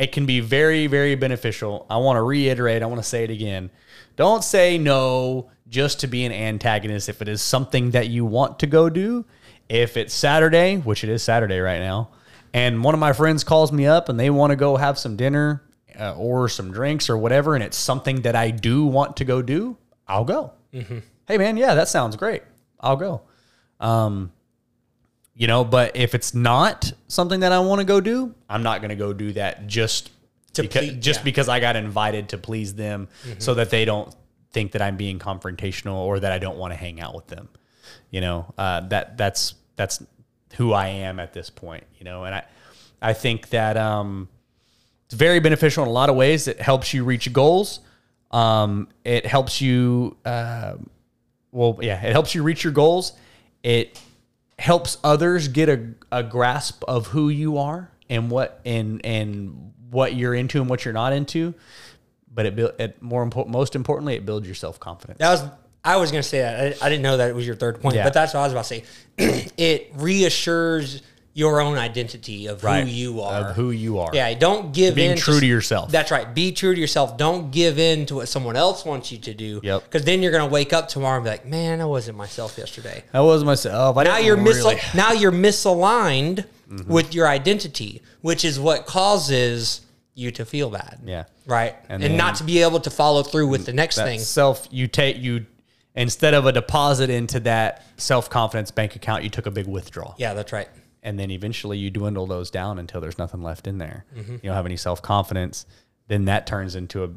it 0.00 0.12
can 0.12 0.26
be 0.26 0.40
very 0.40 0.86
very 0.86 1.14
beneficial. 1.14 1.86
I 1.88 1.98
want 1.98 2.16
to 2.16 2.22
reiterate 2.22 2.82
i 2.82 2.86
want 2.86 3.00
to 3.02 3.08
say 3.08 3.24
it 3.24 3.30
again. 3.30 3.70
Don't 4.16 4.42
say 4.42 4.78
no 4.78 5.50
just 5.68 6.00
to 6.00 6.06
be 6.08 6.24
an 6.24 6.32
antagonist 6.32 7.08
if 7.08 7.22
it 7.22 7.28
is 7.28 7.40
something 7.40 7.92
that 7.92 8.08
you 8.08 8.24
want 8.24 8.58
to 8.60 8.66
go 8.66 8.88
do. 8.90 9.24
If 9.68 9.96
it's 9.96 10.14
saturday 10.14 10.78
which 10.78 11.04
it 11.04 11.10
is 11.10 11.22
saturday 11.22 11.60
right 11.60 11.78
now 11.78 12.08
and 12.52 12.82
one 12.82 12.94
of 12.94 13.00
my 13.00 13.12
friends 13.12 13.44
calls 13.44 13.70
me 13.70 13.86
up 13.86 14.08
and 14.08 14.18
they 14.18 14.30
want 14.30 14.50
to 14.50 14.56
go 14.56 14.76
have 14.76 14.98
some 14.98 15.14
dinner 15.16 15.62
uh, 15.98 16.14
or 16.16 16.48
some 16.48 16.72
drinks 16.72 17.08
or 17.08 17.16
whatever 17.16 17.54
and 17.54 17.62
it's 17.62 17.76
something 17.76 18.22
that 18.22 18.34
i 18.34 18.50
do 18.50 18.84
want 18.84 19.18
to 19.18 19.24
go 19.24 19.42
do 19.42 19.76
i'll 20.08 20.24
go. 20.24 20.52
Hey 21.28 21.38
man 21.38 21.56
yeah 21.56 21.74
that 21.74 21.88
sounds 21.88 22.16
great. 22.16 22.42
I'll 22.80 22.96
go. 22.96 23.22
Um, 23.78 24.32
you 25.40 25.46
know 25.46 25.64
but 25.64 25.96
if 25.96 26.14
it's 26.14 26.34
not 26.34 26.92
something 27.08 27.40
that 27.40 27.50
i 27.52 27.58
want 27.58 27.78
to 27.80 27.84
go 27.84 28.00
do 28.00 28.34
i'm 28.48 28.62
not 28.62 28.80
going 28.80 28.90
to 28.90 28.96
go 29.06 29.12
do 29.12 29.32
that 29.32 29.66
just 29.66 30.10
To 30.52 30.62
because, 30.62 30.88
please- 30.90 31.02
just 31.08 31.20
yeah. 31.20 31.24
because 31.24 31.48
i 31.48 31.58
got 31.60 31.76
invited 31.76 32.28
to 32.30 32.38
please 32.38 32.74
them 32.74 33.08
so 33.38 33.54
that 33.54 33.70
they 33.70 33.84
don't 33.84 34.14
think 34.52 34.72
that 34.72 34.82
i'm 34.82 34.96
being 34.96 35.18
confrontational 35.18 35.94
or 35.96 36.20
that 36.20 36.32
i 36.32 36.38
don't 36.38 36.58
want 36.58 36.72
to 36.72 36.76
hang 36.76 37.00
out 37.00 37.14
with 37.14 37.26
them 37.28 37.48
you 38.10 38.20
know? 38.20 38.52
Uh, 38.58 38.80
that 38.88 39.16
that's 39.16 39.54
that's 39.76 40.02
who 40.56 40.72
i 40.72 40.88
am 40.88 41.18
at 41.18 41.32
this 41.32 41.48
point 41.48 41.84
you 41.98 42.04
know? 42.04 42.24
And 42.24 42.34
i 42.34 42.44
i 43.00 43.12
think 43.14 43.48
that 43.50 43.76
um 43.76 44.28
it's 45.06 45.14
very 45.14 45.40
beneficial 45.40 45.82
in 45.84 45.88
a 45.88 45.92
lot 45.92 46.08
of 46.08 46.14
ways. 46.14 46.46
It 46.46 46.60
helps 46.60 46.94
you 46.94 47.02
reach 47.02 47.32
goals. 47.32 47.80
Um 48.30 48.86
it 49.04 49.26
helps 49.26 49.60
you 49.60 50.16
uh, 50.24 50.74
well 51.50 51.78
yeah 51.82 52.00
it 52.08 52.12
helps 52.12 52.32
you 52.34 52.42
reach 52.44 52.62
your 52.62 52.72
goals. 52.72 53.14
It 53.64 54.00
helps 54.60 54.98
others 55.02 55.48
get 55.48 55.68
a, 55.70 55.88
a 56.12 56.22
grasp 56.22 56.84
of 56.86 57.06
who 57.08 57.30
you 57.30 57.56
are 57.56 57.90
and 58.10 58.30
what 58.30 58.60
and 58.66 59.04
and 59.06 59.72
what 59.90 60.14
you're 60.14 60.34
into 60.34 60.60
and 60.60 60.68
what 60.68 60.84
you're 60.84 60.92
not 60.94 61.12
into 61.14 61.54
but 62.32 62.44
it, 62.46 62.54
build, 62.54 62.72
it 62.78 63.00
more 63.02 63.22
important 63.22 63.52
most 63.52 63.74
importantly 63.74 64.14
it 64.16 64.26
builds 64.26 64.46
your 64.46 64.54
self-confidence 64.54 65.18
That 65.18 65.30
was 65.30 65.42
I 65.82 65.96
was 65.96 66.10
gonna 66.10 66.22
say 66.22 66.40
that. 66.40 66.82
I, 66.82 66.86
I 66.86 66.88
didn't 66.90 67.02
know 67.02 67.16
that 67.16 67.30
it 67.30 67.34
was 67.34 67.46
your 67.46 67.56
third 67.56 67.80
point, 67.80 67.96
Yeah. 67.96 68.04
but 68.04 68.12
that's 68.12 68.34
what 68.34 68.40
I 68.40 68.44
was 68.44 68.52
about 68.52 68.66
to 68.66 68.84
say. 68.84 68.84
it 69.56 69.90
reassures 69.96 71.00
your 71.32 71.60
own 71.60 71.78
identity 71.78 72.46
of 72.48 72.64
Right. 72.64 72.82
who 72.84 72.90
you 72.90 73.20
are. 73.20 73.50
of 73.50 73.56
who 73.56 73.70
you 73.70 73.98
are 74.00 74.10
yeah, 74.12 74.34
don't 74.34 74.72
give 74.72 74.90
in. 74.90 74.94
Being 74.96 75.10
in 75.12 75.16
true 75.16 75.38
to 75.38 75.46
yourself. 75.46 75.90
That's 75.92 76.10
right. 76.10 76.34
Be 76.34 76.50
true 76.52 76.74
to 76.74 76.80
yourself. 76.80 77.16
Don't 77.16 77.50
give 77.52 77.78
in 77.78 78.04
to 78.06 78.16
what 78.16 78.28
someone 78.28 78.56
else 78.56 78.84
wants 78.84 79.12
you 79.12 79.18
to 79.18 79.32
do. 79.34 79.60
Yep. 79.62 79.84
Because 79.84 80.04
then 80.04 80.22
you're 80.22 80.32
gonna 80.32 80.46
wake 80.50 80.72
up 80.72 80.88
tomorrow 80.88 81.16
and 81.16 81.24
be 81.24 81.30
like, 81.30 81.46
"Man, 81.46 81.80
I 81.80 81.84
wasn't 81.84 82.18
myself 82.18 82.58
yesterday." 82.58 83.04
I 83.14 83.20
wasn't 83.20 83.46
myself 83.46 83.96
I 83.96 84.02
Now 84.02 84.18
you're 84.18 84.36
mis- 84.36 84.56
really- 84.56 84.78
now 84.94 85.12
you're 85.12 85.32
misaligned 85.32 86.44
Mm-hmm. 86.70 86.92
with 86.92 87.14
your 87.16 87.26
identity, 87.26 88.00
which 88.20 88.44
is 88.44 88.60
what 88.60 88.86
causes 88.86 89.80
you 90.14 90.30
to 90.30 90.44
feel 90.44 90.70
bad. 90.70 91.00
yeah 91.04 91.24
Right. 91.46 91.74
And 91.88 92.02
And, 92.04 92.16
not 92.16 92.36
to 92.36 92.44
be 92.44 92.62
able 92.62 92.78
to 92.80 92.90
follow 92.90 93.24
through 93.24 93.48
with 93.48 93.66
the 93.66 93.72
next 93.72 93.96
thing. 93.96 94.20
self 94.20 94.68
you 94.70 94.86
take 94.86 95.16
you 95.18 95.46
instead 95.96 96.32
of 96.34 96.46
a 96.46 96.52
deposit 96.52 97.10
into 97.10 97.40
that 97.40 97.82
self-confidence 97.96 98.70
bank 98.70 98.94
account 98.94 99.24
you 99.24 99.30
took 99.30 99.46
a 99.46 99.50
big 99.50 99.66
withdrawal 99.66 100.14
Yeah, 100.18 100.34
that's 100.34 100.52
right. 100.52 100.68
And 101.02 101.18
then 101.18 101.30
eventually 101.30 101.78
you 101.78 101.90
dwindle 101.90 102.26
those 102.26 102.50
down 102.50 102.78
until 102.78 103.00
there's 103.00 103.18
nothing 103.18 103.42
left 103.42 103.66
in 103.66 103.78
there. 103.78 104.04
Mm-hmm. 104.16 104.32
You 104.32 104.40
don't 104.42 104.54
have 104.54 104.66
any 104.66 104.76
self 104.76 105.00
confidence. 105.02 105.66
Then 106.08 106.26
that 106.26 106.46
turns 106.46 106.74
into 106.74 107.04
a 107.04 107.10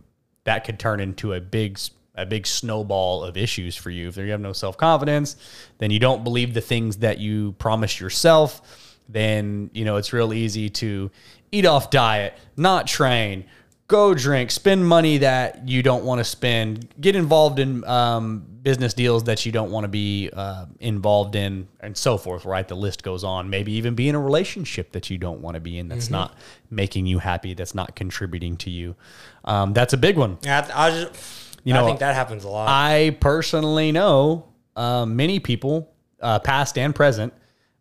that 0.46 0.66
could 0.66 0.80
turn 0.80 1.00
into 1.00 1.34
a 1.34 1.42
big 1.42 1.80
a 2.16 2.26
big 2.26 2.46
snowball 2.46 3.24
of 3.24 3.38
issues 3.38 3.76
for 3.76 3.90
you. 3.90 4.08
If 4.08 4.18
you 4.18 4.30
have 4.32 4.42
no 4.42 4.54
self 4.54 4.78
confidence, 4.78 5.36
then 5.80 5.92
you 5.92 6.00
don't 6.00 6.24
believe 6.24 6.54
the 6.54 6.62
things 6.62 6.98
that 6.98 7.18
you 7.18 7.54
promise 7.54 8.00
yourself. 8.00 8.98
Then 9.10 9.70
you 9.74 9.86
know 9.86 9.98
it's 9.98 10.14
real 10.14 10.34
easy 10.34 10.70
to 10.70 11.12
eat 11.52 11.66
off 11.66 11.90
diet, 11.90 12.38
not 12.56 12.88
train, 12.88 13.46
go 13.88 14.14
drink, 14.14 14.50
spend 14.50 14.88
money 14.88 15.20
that 15.20 15.68
you 15.68 15.84
don't 15.84 16.04
want 16.04 16.20
to 16.20 16.24
spend, 16.24 16.88
get 17.00 17.16
involved 17.16 17.60
in 17.60 17.84
um, 17.86 18.46
business 18.62 18.94
deals 18.94 19.26
that 19.26 19.46
you 19.46 19.52
don't 19.52 19.72
want 19.72 19.84
to 19.84 19.88
be 19.90 20.30
uh, 20.32 20.66
involved 20.80 21.36
in, 21.36 21.68
and 21.82 21.96
so 21.96 22.18
forth. 22.18 22.46
Right, 22.46 22.68
the 22.68 22.76
list 22.76 23.04
goes 23.04 23.24
on. 23.24 23.50
Maybe 23.50 23.74
even 23.74 23.94
be 23.94 24.08
in 24.10 24.16
a 24.16 24.20
relationship 24.20 24.94
that 24.94 25.10
you 25.10 25.18
don't 25.18 25.42
want 25.42 25.56
to 25.56 25.62
be 25.62 25.78
in. 25.78 25.90
That's 25.90 26.10
not 26.10 26.36
making 26.70 27.06
you 27.06 27.20
happy. 27.20 27.54
That's 27.54 27.76
not 27.76 27.96
contributing 27.96 28.58
to 28.58 28.70
you. 28.70 28.96
Um, 29.44 29.74
that's 29.74 29.94
a 29.94 29.98
big 29.98 30.18
one. 30.18 30.38
Yeah, 30.44 30.68
I, 30.74 30.88
I 30.88 30.92
just, 30.92 31.58
You 31.66 31.74
I 31.74 31.80
know, 31.80 31.86
think 31.86 32.00
that 32.00 32.16
happens 32.16 32.46
a 32.46 32.50
lot. 32.50 32.70
I 32.70 33.18
personally 33.20 33.92
know 33.92 34.48
uh, 34.76 35.06
many 35.06 35.40
people, 35.40 35.94
uh, 36.22 36.40
past 36.40 36.78
and 36.78 36.96
present, 36.96 37.34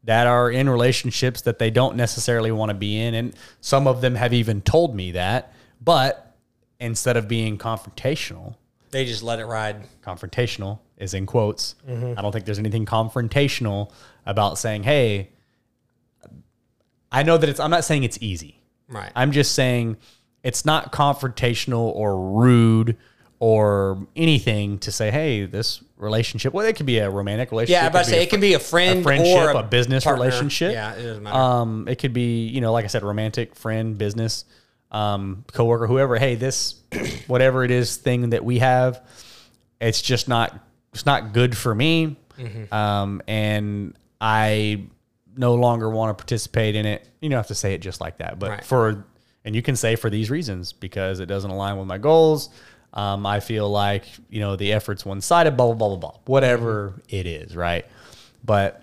that 0.05 0.27
are 0.27 0.51
in 0.51 0.69
relationships 0.69 1.43
that 1.43 1.61
they 1.61 1.71
don't 1.71 1.95
necessarily 1.95 2.51
want 2.51 2.71
to 2.71 2.75
be 2.75 3.01
in, 3.01 3.15
and 3.15 3.35
some 3.61 3.87
of 3.87 4.01
them 4.01 4.17
have 4.17 4.33
even 4.33 4.61
told 4.61 4.97
me 4.97 5.13
that. 5.13 5.55
But 5.83 6.37
instead 6.81 7.17
of 7.17 7.29
being 7.29 7.59
confrontational, 7.59 8.57
they 8.91 9.05
just 9.05 9.23
let 9.23 9.39
it 9.39 9.47
ride. 9.47 9.87
confrontational 10.03 10.81
is 10.99 11.15
in 11.15 11.27
quotes. 11.27 11.75
I 11.89 12.21
don't 12.21 12.33
think 12.33 12.45
there's 12.45 12.59
anything 12.59 12.87
confrontational 12.87 13.91
about 14.27 14.59
saying, 14.59 14.83
"Hey, 14.85 15.31
I 17.11 17.23
know 17.23 17.37
that 17.39 17.49
it's." 17.49 17.61
I'm 17.61 17.71
not 17.71 17.85
saying 17.85 18.05
it's 18.05 18.19
easy. 18.21 18.61
Right. 18.89 19.11
I'm 19.17 19.33
just 19.33 19.55
saying 19.55 19.97
it's 20.43 20.65
not 20.65 20.93
confrontational 20.93 21.93
or 21.95 22.21
rude 22.33 22.97
or 23.39 24.07
anything 24.15 24.79
to 24.79 24.93
say, 24.93 25.11
hey, 25.11 25.47
this 25.47 25.83
relationship. 25.97 26.53
Well, 26.53 26.65
it 26.65 26.77
could 26.77 26.87
be 26.87 26.99
a 26.99 27.11
romantic 27.11 27.51
relationship. 27.51 27.73
Yeah, 27.75 27.81
I 27.81 27.85
was 27.87 27.91
about 27.91 28.05
to 28.05 28.11
say 28.11 28.19
a 28.21 28.23
it 28.23 28.31
can 28.31 28.41
be 28.41 28.55
a 28.55 28.61
friend, 28.61 29.01
a 29.01 29.03
friendship, 29.03 29.37
or 29.37 29.51
a, 29.51 29.63
business 29.65 30.05
partner. 30.05 30.25
relationship. 30.25 30.73
Yeah, 30.73 30.95
it 30.95 31.03
doesn't 31.03 31.25
matter. 31.25 31.37
Um, 31.37 31.89
it 31.89 31.97
could 31.97 32.13
be, 32.13 32.47
you 32.47 32.61
know, 32.61 32.73
like 32.73 32.85
I 32.85 32.89
said, 32.89 33.03
romantic, 33.03 33.57
friend, 33.57 33.99
business, 33.99 34.45
um, 34.93 35.45
coworker, 35.53 35.87
whoever. 35.87 36.17
Hey, 36.19 36.35
this, 36.37 36.77
whatever 37.27 37.65
it 37.65 37.71
is, 37.71 37.97
thing 37.97 38.31
that 38.31 38.45
we 38.45 38.59
have, 38.61 39.03
it's 39.81 40.01
just 40.03 40.29
not, 40.29 40.59
it's 40.93 41.07
not 41.07 41.33
good 41.33 41.57
for 41.57 41.75
me. 41.75 42.17
Mm-hmm. 42.39 42.73
Um, 42.73 43.21
and 43.27 43.95
I 44.21 44.85
no 45.37 45.55
longer 45.55 45.89
want 45.91 46.17
to 46.17 46.23
participate 46.23 46.77
in 46.77 46.87
it. 46.87 47.09
You 47.21 47.29
don't 47.31 47.37
have 47.39 47.47
to 47.49 47.55
say 47.55 47.75
it 47.75 47.79
just 47.79 48.01
like 48.01 48.19
that, 48.19 48.39
but 48.39 48.51
Right. 48.51 48.65
for, 48.65 49.07
and 49.45 49.57
you 49.57 49.63
can 49.63 49.75
say 49.77 49.97
for 49.97 50.09
these 50.11 50.31
reasons 50.31 50.73
because 50.73 51.19
it 51.21 51.27
doesn't 51.27 51.51
align 51.51 51.77
with 51.79 51.87
my 51.89 51.99
goals. 51.99 52.51
Um, 52.95 53.25
I 53.25 53.41
feel 53.41 53.71
like 53.71 54.05
you 54.29 54.41
know 54.41 54.55
the 54.55 54.73
effort's 54.75 55.05
one 55.07 55.23
sided. 55.23 55.57
Blah 55.57 55.69
blah 55.69 55.75
blah 55.75 55.89
blah 55.97 56.11
blah. 56.11 56.21
Whatever 56.27 56.91
Mm-hmm. 56.91 57.17
it 57.17 57.27
is, 57.27 57.57
right? 57.57 57.87
But 58.45 58.83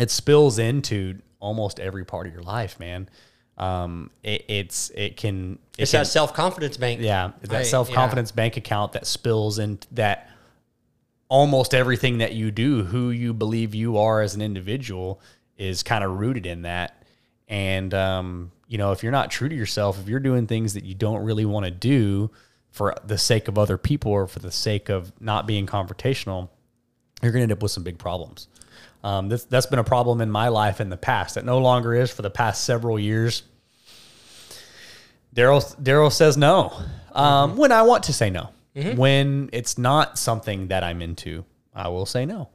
it 0.00 0.10
spills 0.10 0.58
into 0.58 1.18
almost 1.40 1.78
every 1.78 2.04
part 2.04 2.26
of 2.26 2.32
your 2.32 2.42
life, 2.42 2.80
man. 2.80 3.08
Um, 3.58 4.10
it, 4.22 4.44
it's 4.48 4.90
it 4.90 5.16
can 5.16 5.58
it 5.76 5.82
it's 5.82 5.90
can, 5.90 6.00
that 6.00 6.06
self 6.06 6.32
confidence 6.32 6.76
bank. 6.76 7.00
yeah 7.00 7.32
that 7.42 7.66
self 7.66 7.90
confidence 7.90 8.30
bank 8.30 8.56
account 8.56 8.92
that 8.92 9.06
spills 9.06 9.58
into 9.58 9.86
that 9.94 10.30
almost 11.28 11.74
everything 11.74 12.18
that 12.18 12.32
you 12.32 12.50
do, 12.50 12.84
who 12.84 13.10
you 13.10 13.34
believe 13.34 13.74
you 13.74 13.98
are 13.98 14.20
as 14.20 14.34
an 14.34 14.40
individual, 14.40 15.20
is 15.56 15.82
kind 15.82 16.02
of 16.04 16.18
rooted 16.18 16.46
in 16.46 16.62
that. 16.62 17.02
And 17.48 17.92
um, 17.94 18.52
you 18.66 18.78
know, 18.78 18.92
if 18.92 19.02
you're 19.02 19.12
not 19.12 19.30
true 19.30 19.48
to 19.48 19.54
yourself, 19.54 19.98
if 20.00 20.08
you're 20.08 20.20
doing 20.20 20.46
things 20.46 20.74
that 20.74 20.84
you 20.84 20.94
don't 20.94 21.24
really 21.24 21.44
want 21.44 21.64
to 21.64 21.70
do 21.70 22.30
for 22.70 22.94
the 23.04 23.18
sake 23.18 23.48
of 23.48 23.58
other 23.58 23.78
people 23.78 24.12
or 24.12 24.26
for 24.26 24.38
the 24.38 24.52
sake 24.52 24.88
of 24.88 25.12
not 25.20 25.46
being 25.46 25.66
confrontational, 25.66 26.48
you're 27.22 27.32
going 27.32 27.40
to 27.40 27.44
end 27.44 27.52
up 27.52 27.62
with 27.62 27.72
some 27.72 27.82
big 27.82 27.98
problems. 27.98 28.48
Um, 29.08 29.28
this, 29.30 29.44
that's 29.44 29.64
been 29.64 29.78
a 29.78 29.84
problem 29.84 30.20
in 30.20 30.30
my 30.30 30.48
life 30.48 30.82
in 30.82 30.90
the 30.90 30.96
past. 30.96 31.36
That 31.36 31.44
no 31.44 31.58
longer 31.58 31.94
is 31.94 32.10
for 32.10 32.20
the 32.20 32.30
past 32.30 32.64
several 32.64 32.98
years. 32.98 33.42
Daryl 35.34 35.62
Daryl 35.82 36.12
says 36.12 36.36
no 36.36 36.72
um, 37.12 37.56
when 37.56 37.72
I 37.72 37.82
want 37.82 38.04
to 38.04 38.12
say 38.12 38.28
no. 38.28 38.50
When 38.94 39.50
it's 39.52 39.78
not 39.78 40.18
something 40.18 40.68
that 40.68 40.84
I'm 40.84 41.00
into, 41.02 41.44
I 41.74 41.88
will 41.88 42.06
say 42.06 42.26
no. 42.26 42.50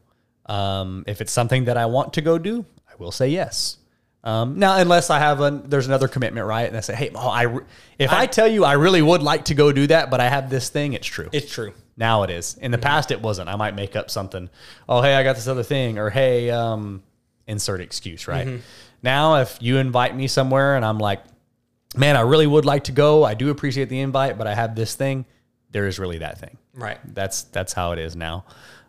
Um, 0.46 1.04
if 1.08 1.22
it's 1.22 1.32
something 1.32 1.66
that 1.66 1.78
I 1.78 1.88
want 1.88 2.14
to 2.14 2.22
go 2.22 2.38
do, 2.38 2.66
I 2.88 2.94
will 2.98 3.12
say 3.12 3.30
yes. 3.30 3.78
Um, 4.24 4.58
now, 4.58 4.78
unless 4.78 5.10
I 5.10 5.20
have 5.20 5.42
a 5.42 5.50
there's 5.66 5.88
another 5.88 6.08
commitment, 6.08 6.46
right? 6.46 6.68
And 6.68 6.78
I 6.78 6.82
say, 6.82 6.96
hey, 6.96 7.12
oh, 7.16 7.30
I 7.30 7.60
if 7.98 8.12
I, 8.12 8.26
tell 8.26 8.48
you 8.48 8.64
I 8.64 8.74
really 8.74 9.02
would 9.02 9.24
like 9.24 9.46
to 9.46 9.56
go 9.56 9.72
do 9.72 9.88
that, 9.88 10.12
but 10.12 10.22
I 10.22 10.30
have 10.30 10.50
this 10.50 10.70
thing, 10.70 10.94
it's 10.94 11.08
true. 11.08 11.30
It's 11.32 11.52
true. 11.52 11.74
Now 11.96 12.24
it 12.24 12.30
is. 12.30 12.58
In 12.58 12.72
the 12.72 12.78
past, 12.78 13.12
it 13.12 13.22
wasn't. 13.22 13.50
I 13.50 13.56
might 13.56 13.76
make 13.76 13.96
up 13.96 14.10
something. 14.10 14.50
Oh, 14.90 15.02
hey, 15.02 15.16
I 15.16 15.24
got 15.24 15.36
this 15.36 15.48
other 15.48 15.64
thing, 15.64 16.00
or 16.00 16.10
hey, 16.10 16.50
um, 16.50 17.04
insert 17.48 17.82
excuse. 17.82 18.28
Right 18.28 18.62
now, 19.02 19.36
if 19.36 19.58
you 19.62 19.78
invite 19.78 20.16
me 20.16 20.28
somewhere 20.28 20.76
and 20.76 20.84
I'm 20.84 20.98
like, 20.98 21.22
man, 21.96 22.16
I 22.16 22.22
really 22.22 22.48
would 22.48 22.66
like 22.66 22.86
to 22.86 22.92
go. 22.92 23.24
I 23.24 23.34
do 23.34 23.50
appreciate 23.50 23.90
the 23.90 24.00
invite, 24.00 24.38
but 24.38 24.48
I 24.48 24.56
have 24.56 24.76
this 24.76 24.96
thing. 24.96 25.26
There 25.72 25.88
is 25.88 26.00
really 26.00 26.20
that 26.20 26.40
thing. 26.40 26.58
Right. 26.74 27.00
That's 27.14 27.44
that's 27.44 27.74
how 27.74 27.92
it 27.92 28.00
is 28.00 28.16
now. 28.16 28.46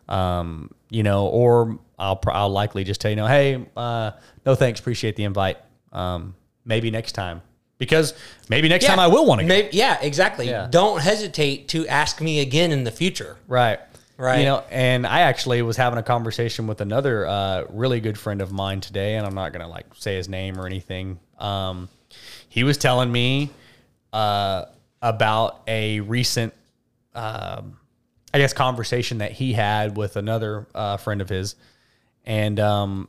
Um, 0.09 0.71
you 0.91 1.03
know, 1.03 1.27
or 1.27 1.79
I'll 1.99 2.21
I'll 2.27 2.51
likely 2.51 2.85
just 2.85 3.01
tell 3.01 3.11
you, 3.11 3.17
know, 3.17 3.27
hey, 3.27 3.67
uh, 3.77 4.13
no 4.45 4.55
thanks, 4.55 4.81
appreciate 4.81 5.17
the 5.17 5.25
invite. 5.25 5.59
Um, 5.93 6.35
maybe 6.65 6.91
next 6.91 7.13
time 7.13 7.43
because 7.79 8.15
maybe 8.49 8.69
next 8.69 8.87
time 8.87 8.99
I 8.99 9.07
will 9.09 9.27
want 9.27 9.41
to 9.41 9.45
go. 9.45 9.49
Maybe, 9.49 9.77
yeah, 9.77 9.99
exactly. 10.01 10.49
Yeah. 10.49 10.69
Don't 10.71 11.01
hesitate 11.01 11.69
to 11.69 11.87
ask 11.87 12.21
me 12.21 12.41
again 12.41 12.73
in 12.73 12.85
the 12.85 12.91
future. 12.91 13.37
Right. 13.49 13.79
Right. 14.17 14.39
You 14.39 14.45
know, 14.45 14.63
and 14.71 15.07
I 15.07 15.21
actually 15.21 15.61
was 15.63 15.77
having 15.77 15.99
a 15.99 16.03
conversation 16.03 16.69
with 16.69 16.81
another 16.81 17.27
uh, 17.27 17.65
really 17.71 18.01
good 18.01 18.17
friend 18.17 18.41
of 18.41 18.53
mine 18.53 18.81
today, 18.81 19.17
and 19.17 19.27
I'm 19.27 19.35
not 19.35 19.53
gonna 19.53 19.69
like 19.69 19.87
say 19.97 20.15
his 20.15 20.29
name 20.29 20.61
or 20.61 20.67
anything. 20.67 21.19
Um, 21.39 21.89
he 22.49 22.63
was 22.63 22.79
telling 22.79 23.11
me 23.11 23.51
uh, 24.13 24.67
about 25.03 25.63
a 25.67 25.99
recent, 25.99 26.55
um, 27.17 27.77
I 28.33 28.39
guess, 28.39 28.53
conversation 28.53 29.19
that 29.19 29.33
he 29.33 29.53
had 29.53 29.97
with 29.97 30.17
another 30.17 30.69
uh, 30.77 30.97
friend 30.97 31.21
of 31.21 31.29
his, 31.29 31.57
and 32.25 32.61
um, 32.61 33.09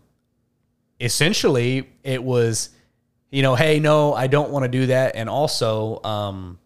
essentially 1.00 1.88
it 2.04 2.24
was, 2.24 2.70
you 3.32 3.42
know, 3.42 3.56
hey, 3.56 3.80
no, 3.80 4.14
I 4.14 4.28
don't 4.28 4.52
want 4.52 4.64
to 4.64 4.70
do 4.70 4.86
that, 4.88 5.16
and 5.16 5.30
also, 5.30 6.02
um, 6.04 6.60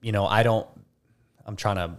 you 0.00 0.12
know, 0.12 0.26
I 0.26 0.42
don't. 0.42 0.66
I'm 1.44 1.56
trying 1.56 1.76
to 1.76 1.96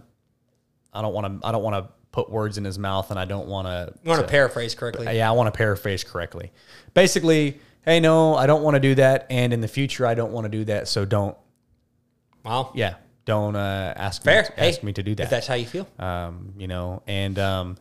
I 0.92 1.02
don't 1.02 1.14
want 1.14 1.40
to. 1.42 1.46
I 1.46 1.52
don't 1.52 1.62
want 1.62 1.84
to 1.84 1.92
put 2.10 2.30
words 2.30 2.58
in 2.58 2.64
his 2.64 2.78
mouth, 2.78 3.10
and 3.10 3.18
I 3.20 3.24
don't 3.24 3.48
want 3.48 3.66
to. 3.66 3.92
You 4.02 4.08
want 4.10 4.20
to 4.22 4.26
paraphrase 4.28 4.74
correctly? 4.74 5.06
Yeah, 5.16 5.28
I 5.28 5.32
want 5.32 5.52
to 5.52 5.56
paraphrase 5.56 6.04
correctly. 6.04 6.52
Basically, 6.94 7.58
hey, 7.84 8.00
no, 8.00 8.34
I 8.34 8.46
don't 8.46 8.62
want 8.62 8.74
to 8.74 8.80
do 8.80 8.94
that, 8.96 9.26
and 9.30 9.52
in 9.52 9.60
the 9.60 9.68
future, 9.68 10.06
I 10.06 10.14
don't 10.14 10.32
want 10.32 10.44
to 10.44 10.48
do 10.48 10.64
that. 10.66 10.88
So 10.88 11.04
don't. 11.04 11.36
Well, 12.44 12.72
Yeah, 12.74 12.94
don't 13.24 13.56
uh, 13.56 13.92
ask 13.96 14.22
fair. 14.22 14.42
me. 14.42 14.48
Hey, 14.56 14.68
Ask 14.70 14.82
me 14.82 14.92
to 14.94 15.02
do 15.02 15.14
that. 15.16 15.24
If 15.24 15.30
that. 15.30 15.36
that's 15.36 15.46
how 15.46 15.54
you 15.54 15.66
feel. 15.66 15.86
Um, 15.98 16.54
you 16.56 16.66
know, 16.68 17.02
and 17.06 17.38
um, 17.38 17.76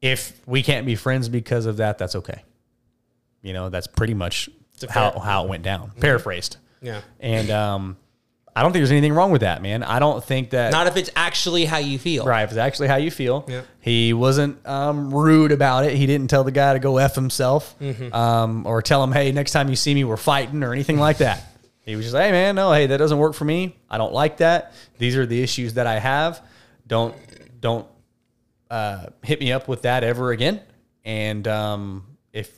if 0.00 0.40
we 0.46 0.62
can't 0.62 0.86
be 0.86 0.94
friends 0.94 1.28
because 1.28 1.66
of 1.66 1.76
that, 1.78 1.98
that's 1.98 2.14
okay. 2.16 2.42
You 3.44 3.52
know, 3.52 3.68
that's 3.68 3.86
pretty 3.86 4.14
much 4.14 4.48
how 4.90 5.10
fair- 5.12 5.20
how 5.22 5.44
it 5.44 5.48
went 5.48 5.62
down. 5.62 5.92
Paraphrased. 6.00 6.56
Yeah. 6.82 7.00
And 7.20 7.50
um, 7.50 7.96
I 8.56 8.62
don't 8.62 8.72
think 8.72 8.80
there's 8.80 8.90
anything 8.90 9.12
wrong 9.12 9.30
with 9.30 9.42
that, 9.42 9.62
man. 9.62 9.82
I 9.82 9.98
don't 9.98 10.22
think 10.24 10.50
that. 10.50 10.72
Not 10.72 10.86
if 10.86 10.96
it's 10.96 11.10
actually 11.14 11.64
how 11.64 11.78
you 11.78 11.98
feel. 11.98 12.24
Right, 12.24 12.42
if 12.42 12.50
it's 12.50 12.58
actually 12.58 12.88
how 12.88 12.96
you 12.96 13.10
feel. 13.10 13.44
Yeah. 13.48 13.62
He 13.80 14.12
wasn't 14.12 14.66
um, 14.66 15.12
rude 15.14 15.52
about 15.52 15.84
it. 15.84 15.94
He 15.94 16.06
didn't 16.06 16.28
tell 16.28 16.42
the 16.44 16.50
guy 16.52 16.72
to 16.72 16.78
go 16.78 16.96
f 16.98 17.14
himself, 17.14 17.78
Mm-hmm. 17.80 18.14
um, 18.14 18.66
or 18.66 18.80
tell 18.82 19.02
him, 19.04 19.12
"Hey, 19.12 19.30
next 19.32 19.52
time 19.52 19.68
you 19.68 19.76
see 19.76 19.94
me, 19.94 20.04
we're 20.04 20.16
fighting," 20.16 20.62
or 20.64 20.72
anything 20.72 20.98
like 20.98 21.18
that. 21.18 21.42
He 21.82 21.96
was 21.96 22.06
just, 22.06 22.16
"Hey, 22.16 22.30
man, 22.32 22.54
no, 22.54 22.72
hey, 22.72 22.86
that 22.86 22.96
doesn't 22.96 23.18
work 23.18 23.34
for 23.34 23.44
me. 23.44 23.76
I 23.90 23.98
don't 23.98 24.12
like 24.14 24.38
that. 24.38 24.72
These 24.98 25.16
are 25.16 25.26
the 25.26 25.42
issues 25.42 25.74
that 25.74 25.86
I 25.86 25.98
have. 25.98 26.40
Don't 26.86 27.14
don't 27.60 27.86
uh, 28.70 29.06
hit 29.22 29.40
me 29.40 29.52
up 29.52 29.68
with 29.68 29.82
that 29.82 30.02
ever 30.04 30.30
again. 30.30 30.60
And 31.04 31.46
um, 31.46 32.06
if 32.32 32.50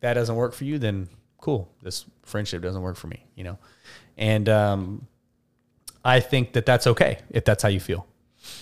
that 0.00 0.14
doesn't 0.14 0.36
work 0.36 0.54
for 0.54 0.64
you, 0.64 0.78
then 0.78 1.08
cool. 1.40 1.70
This 1.82 2.04
friendship 2.22 2.62
doesn't 2.62 2.82
work 2.82 2.96
for 2.96 3.06
me, 3.06 3.24
you 3.34 3.44
know. 3.44 3.58
And 4.16 4.48
um, 4.48 5.06
I 6.04 6.20
think 6.20 6.52
that 6.52 6.66
that's 6.66 6.86
okay 6.86 7.18
if 7.30 7.44
that's 7.44 7.62
how 7.62 7.68
you 7.68 7.80
feel. 7.80 8.06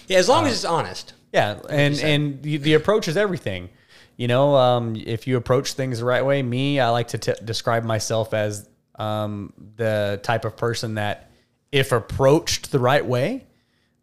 Yeah, 0.07 0.18
as 0.18 0.29
long 0.29 0.47
as 0.47 0.53
it's 0.53 0.64
honest. 0.64 1.14
Yeah, 1.33 1.61
and 1.68 1.99
and 2.01 2.42
the, 2.42 2.59
the 2.59 2.75
approach 2.75 3.09
is 3.09 3.16
everything. 3.16 3.71
You 4.16 4.29
know, 4.29 4.55
um, 4.57 4.95
if 4.97 5.27
you 5.27 5.37
approach 5.37 5.73
things 5.73 5.99
the 5.99 6.05
right 6.05 6.25
way, 6.25 6.42
me, 6.42 6.79
I 6.79 6.90
like 6.90 7.09
to 7.09 7.18
t- 7.18 7.33
describe 7.45 7.85
myself 7.85 8.35
as 8.35 8.68
um, 8.97 9.53
the 9.77 10.21
type 10.23 10.45
of 10.45 10.57
person 10.57 10.95
that, 10.95 11.31
if 11.73 11.92
approached 11.92 12.71
the 12.71 12.79
right 12.79 13.05
way, 13.05 13.47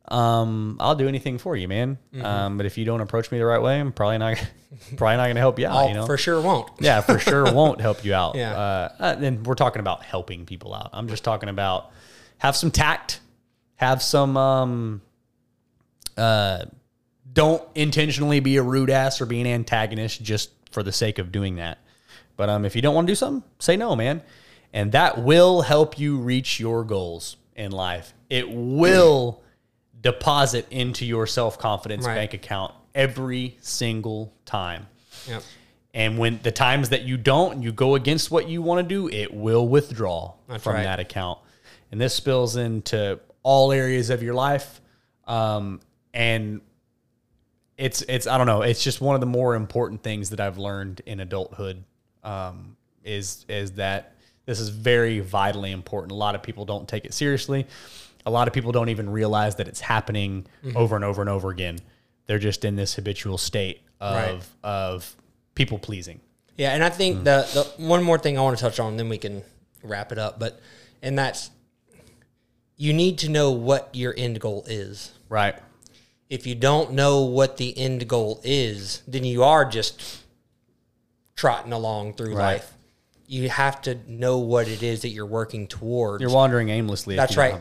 um, 0.10 0.78
I'll 0.80 0.96
do 0.96 1.08
anything 1.08 1.38
for 1.38 1.56
you, 1.56 1.68
man. 1.68 1.98
Mm-hmm. 2.14 2.26
Um, 2.26 2.58
but 2.58 2.66
if 2.66 2.78
you 2.78 2.86
don't 2.86 3.02
approach 3.02 3.32
me 3.32 3.38
the 3.38 3.46
right 3.46 3.62
way, 3.62 3.80
I'm 3.80 3.92
probably 3.92 4.18
not 4.18 4.38
probably 4.98 5.18
not 5.18 5.26
going 5.26 5.36
to 5.36 5.42
help 5.42 5.60
you 5.60 5.68
out. 5.68 5.76
I'll 5.76 5.88
you 5.88 5.94
know, 5.94 6.06
for 6.06 6.18
sure 6.18 6.42
won't. 6.42 6.70
yeah, 6.80 7.02
for 7.02 7.20
sure 7.20 7.54
won't 7.54 7.80
help 7.80 8.04
you 8.04 8.14
out. 8.14 8.36
Yeah. 8.40 8.54
Uh, 8.54 8.90
uh, 9.00 9.16
and 9.20 9.46
we're 9.46 9.56
talking 9.56 9.82
about 9.82 10.04
helping 10.04 10.46
people 10.46 10.74
out. 10.74 10.92
I'm 10.94 11.08
just 11.10 11.24
talking 11.24 11.50
about 11.50 11.92
have 12.38 12.56
some 12.56 12.72
tact, 12.72 13.20
have 13.76 14.02
some 14.02 14.38
um, 14.38 15.02
uh, 16.16 16.66
don't 17.34 17.64
intentionally 17.76 18.40
be 18.40 18.58
a 18.58 18.64
rude 18.64 18.90
ass 18.90 19.20
or 19.20 19.26
be 19.26 19.42
an 19.42 19.48
antagonist 19.48 20.24
just 20.24 20.52
for 20.72 20.84
the 20.84 20.92
sake 20.92 21.20
of 21.20 21.32
doing 21.32 21.58
that. 21.58 21.80
But 22.38 22.50
um, 22.50 22.64
if 22.64 22.76
you 22.76 22.82
don't 22.82 22.96
want 22.96 23.08
to 23.08 23.12
do 23.12 23.16
something, 23.16 23.44
say 23.60 23.76
no, 23.76 23.96
man, 23.96 24.22
and 24.72 24.94
that 24.94 25.22
will 25.22 25.64
help 25.64 26.00
you 26.00 26.18
reach 26.18 26.60
your 26.60 26.86
goals 26.86 27.36
in 27.56 27.72
life. 27.72 28.14
It 28.30 28.50
will 28.50 29.42
deposit 30.02 30.68
into 30.72 31.06
your 31.06 31.28
self 31.28 31.58
confidence 31.60 32.06
Right. 32.06 32.16
bank 32.16 32.34
account 32.34 32.74
every 32.96 33.58
single 33.62 34.34
time. 34.46 34.88
Yep. 35.28 35.44
And 35.94 36.18
when 36.18 36.40
the 36.44 36.52
times 36.52 36.90
that 36.90 37.04
you 37.04 37.18
don't, 37.18 37.64
you 37.64 37.72
go 37.72 37.96
against 37.96 38.30
what 38.32 38.48
you 38.48 38.62
want 38.62 38.88
to 38.88 38.88
do, 38.88 39.10
it 39.10 39.34
will 39.34 39.68
withdraw 39.68 40.34
That's 40.48 40.64
from 40.64 40.76
right. 40.76 40.84
that 40.84 41.00
account. 41.00 41.40
And 41.92 42.00
this 42.00 42.14
spills 42.14 42.56
into 42.56 43.20
all 43.42 43.72
areas 43.72 44.10
of 44.10 44.22
your 44.22 44.36
life. 44.36 44.82
Um, 45.26 45.80
and 46.14 46.62
it's 47.78 48.02
it's 48.04 48.28
I 48.28 48.38
don't 48.38 48.48
know, 48.48 48.62
it's 48.62 48.84
just 48.84 49.02
one 49.02 49.16
of 49.16 49.22
the 49.22 49.28
more 49.28 49.56
important 49.56 50.04
things 50.04 50.30
that 50.32 50.40
I've 50.40 50.58
learned 50.58 51.02
in 51.06 51.20
adulthood. 51.20 51.84
Um, 52.24 52.76
is 53.04 53.46
is 53.48 53.74
that 53.74 54.16
this 54.46 54.60
is 54.60 54.70
very 54.70 55.20
vitally 55.20 55.72
important. 55.72 56.12
A 56.12 56.16
lot 56.16 56.36
of 56.36 56.44
people 56.44 56.66
don't 56.66 56.88
take 56.88 57.06
it 57.06 57.14
seriously. 57.14 57.66
A 58.26 58.32
lot 58.32 58.48
of 58.48 58.54
people 58.54 58.72
don't 58.72 58.90
even 58.90 59.10
realize 59.10 59.56
that 59.56 59.68
it's 59.68 59.80
happening 59.82 60.46
Mm-hmm. 60.64 60.78
over 60.78 60.96
and 60.96 61.06
over 61.06 61.22
and 61.22 61.30
over 61.30 61.50
again. 61.50 61.80
They're 62.26 62.40
just 62.40 62.64
in 62.66 62.76
this 62.76 62.96
habitual 62.96 63.38
state 63.38 63.82
of 64.00 64.16
Right. 64.16 64.42
of 64.64 65.16
people 65.56 65.80
pleasing. 65.80 66.20
Yeah, 66.58 66.72
and 66.74 66.84
I 66.84 66.90
think 66.90 67.24
the 67.24 67.48
the 67.78 67.84
one 67.86 68.04
more 68.04 68.18
thing 68.18 68.38
I 68.38 68.42
want 68.42 68.58
to 68.58 68.62
touch 68.62 68.80
on, 68.80 68.98
then 68.98 69.10
we 69.10 69.18
can 69.18 69.44
wrap 69.84 70.12
it 70.12 70.18
up. 70.18 70.40
But 70.40 70.60
and 71.02 71.18
that's 71.18 71.50
you 72.76 72.94
need 72.94 73.18
to 73.20 73.30
know 73.30 73.52
what 73.52 73.90
your 73.94 74.14
end 74.18 74.40
goal 74.40 74.66
is. 74.68 75.12
Right. 75.30 75.56
If 76.30 76.46
you 76.46 76.56
don't 76.56 76.94
know 76.94 77.22
what 77.22 77.58
the 77.58 77.76
end 77.78 78.08
goal 78.08 78.40
is, 78.44 79.02
then 79.08 79.24
you 79.24 79.44
are 79.44 79.66
just 79.66 80.20
trotting 81.36 81.74
along 81.74 82.14
through 82.14 82.36
Right. 82.36 82.54
life. 82.56 82.74
You 83.26 83.50
have 83.50 83.82
to 83.84 83.98
know 84.08 84.38
what 84.40 84.68
it 84.68 84.82
is 84.84 85.02
that 85.02 85.10
you're 85.10 85.26
working 85.26 85.68
towards 85.68 86.22
You're 86.22 86.32
wandering 86.32 86.70
aimlessly. 86.70 87.16
That's 87.16 87.32
if 87.32 87.38
you 87.38 87.42
right. 87.44 87.60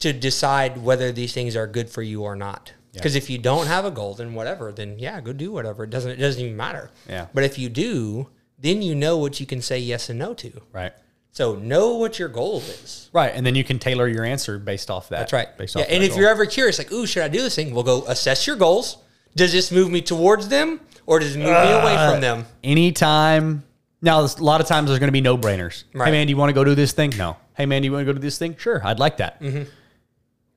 Don't 0.00 0.12
have 0.14 0.14
a 0.14 0.14
goal. 0.14 0.20
to 0.20 0.20
decide 0.20 0.82
whether 0.82 1.12
these 1.12 1.32
things 1.32 1.56
are 1.56 1.66
good 1.66 1.90
for 1.90 2.02
you 2.02 2.22
or 2.22 2.34
not. 2.36 2.72
Because 2.92 3.14
if 3.14 3.30
you 3.30 3.38
don't 3.38 3.66
have 3.68 3.84
a 3.84 3.90
goal, 3.90 4.14
then 4.14 4.34
whatever, 4.34 4.72
then 4.72 4.98
yeah, 4.98 5.20
go 5.20 5.32
do 5.32 5.52
whatever. 5.52 5.84
It 5.84 5.90
doesn't 5.90 6.10
it 6.10 6.16
doesn't 6.16 6.42
even 6.42 6.56
matter. 6.56 6.90
Yeah. 7.08 7.26
But 7.32 7.44
if 7.44 7.56
you 7.58 7.68
do, 7.68 8.28
then 8.58 8.82
you 8.82 8.94
know 8.96 9.16
what 9.16 9.38
you 9.38 9.46
can 9.46 9.62
say 9.62 9.78
yes 9.78 10.08
and 10.10 10.18
no 10.18 10.34
to. 10.34 10.50
Right. 10.72 10.92
So 11.30 11.54
know 11.54 11.94
what 11.94 12.18
your 12.18 12.28
goal 12.28 12.58
is. 12.58 13.08
Right. 13.12 13.32
And 13.32 13.46
then 13.46 13.54
you 13.54 13.62
can 13.62 13.78
tailor 13.78 14.08
your 14.08 14.24
answer 14.24 14.58
based 14.58 14.90
off 14.90 15.08
that. 15.10 15.18
That's 15.20 15.32
right. 15.32 15.56
Based 15.56 15.76
yeah, 15.76 15.82
off 15.82 15.88
and 15.88 16.02
if 16.02 16.10
goal. 16.10 16.18
you're 16.20 16.28
ever 16.30 16.44
curious, 16.46 16.78
like, 16.78 16.90
ooh, 16.90 17.06
should 17.06 17.22
I 17.22 17.28
do 17.28 17.40
this 17.40 17.54
thing? 17.54 17.72
We'll 17.72 17.84
go 17.84 18.02
assess 18.08 18.44
your 18.48 18.56
goals. 18.56 18.96
Does 19.36 19.52
this 19.52 19.70
move 19.70 19.88
me 19.92 20.02
towards 20.02 20.48
them 20.48 20.80
or 21.06 21.20
does 21.20 21.36
it 21.36 21.38
move 21.38 21.46
me 21.46 21.52
away 21.70 21.94
Uh, 21.94 22.10
from 22.10 22.20
them? 22.20 22.46
anytime. 22.64 23.62
Now, 24.02 24.22
a 24.22 24.28
lot 24.40 24.60
of 24.60 24.66
times 24.66 24.88
there's 24.88 24.98
going 24.98 25.08
to 25.08 25.12
be 25.12 25.20
no 25.20 25.38
brainers. 25.38 25.84
Right. 25.94 26.06
Hey, 26.06 26.10
man, 26.10 26.26
do 26.26 26.30
you 26.32 26.36
want 26.36 26.48
to 26.48 26.54
go 26.54 26.64
do 26.64 26.74
this 26.74 26.90
thing? 26.92 27.12
No. 27.16 27.36
Hey, 27.54 27.66
man, 27.66 27.82
do 27.82 27.86
you 27.86 27.92
want 27.92 28.00
to 28.06 28.12
go 28.12 28.14
do 28.14 28.18
this 28.18 28.38
thing? 28.38 28.56
Sure, 28.58 28.80
I'd 28.84 28.98
like 28.98 29.18
that. 29.18 29.40
Mm-hmm. 29.40 29.70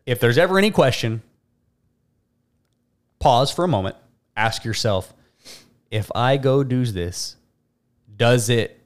If 0.06 0.20
there's 0.20 0.38
ever 0.38 0.58
any 0.58 0.72
question, 0.72 1.22
pause 3.20 3.52
for 3.52 3.63
a 3.63 3.68
moment. 3.68 3.96
Ask 4.36 4.66
yourself, 4.66 5.13
if 5.92 6.12
I 6.16 6.38
go 6.38 6.63
do 6.63 6.86
this, 6.86 7.36
does 8.16 8.50
it 8.50 8.80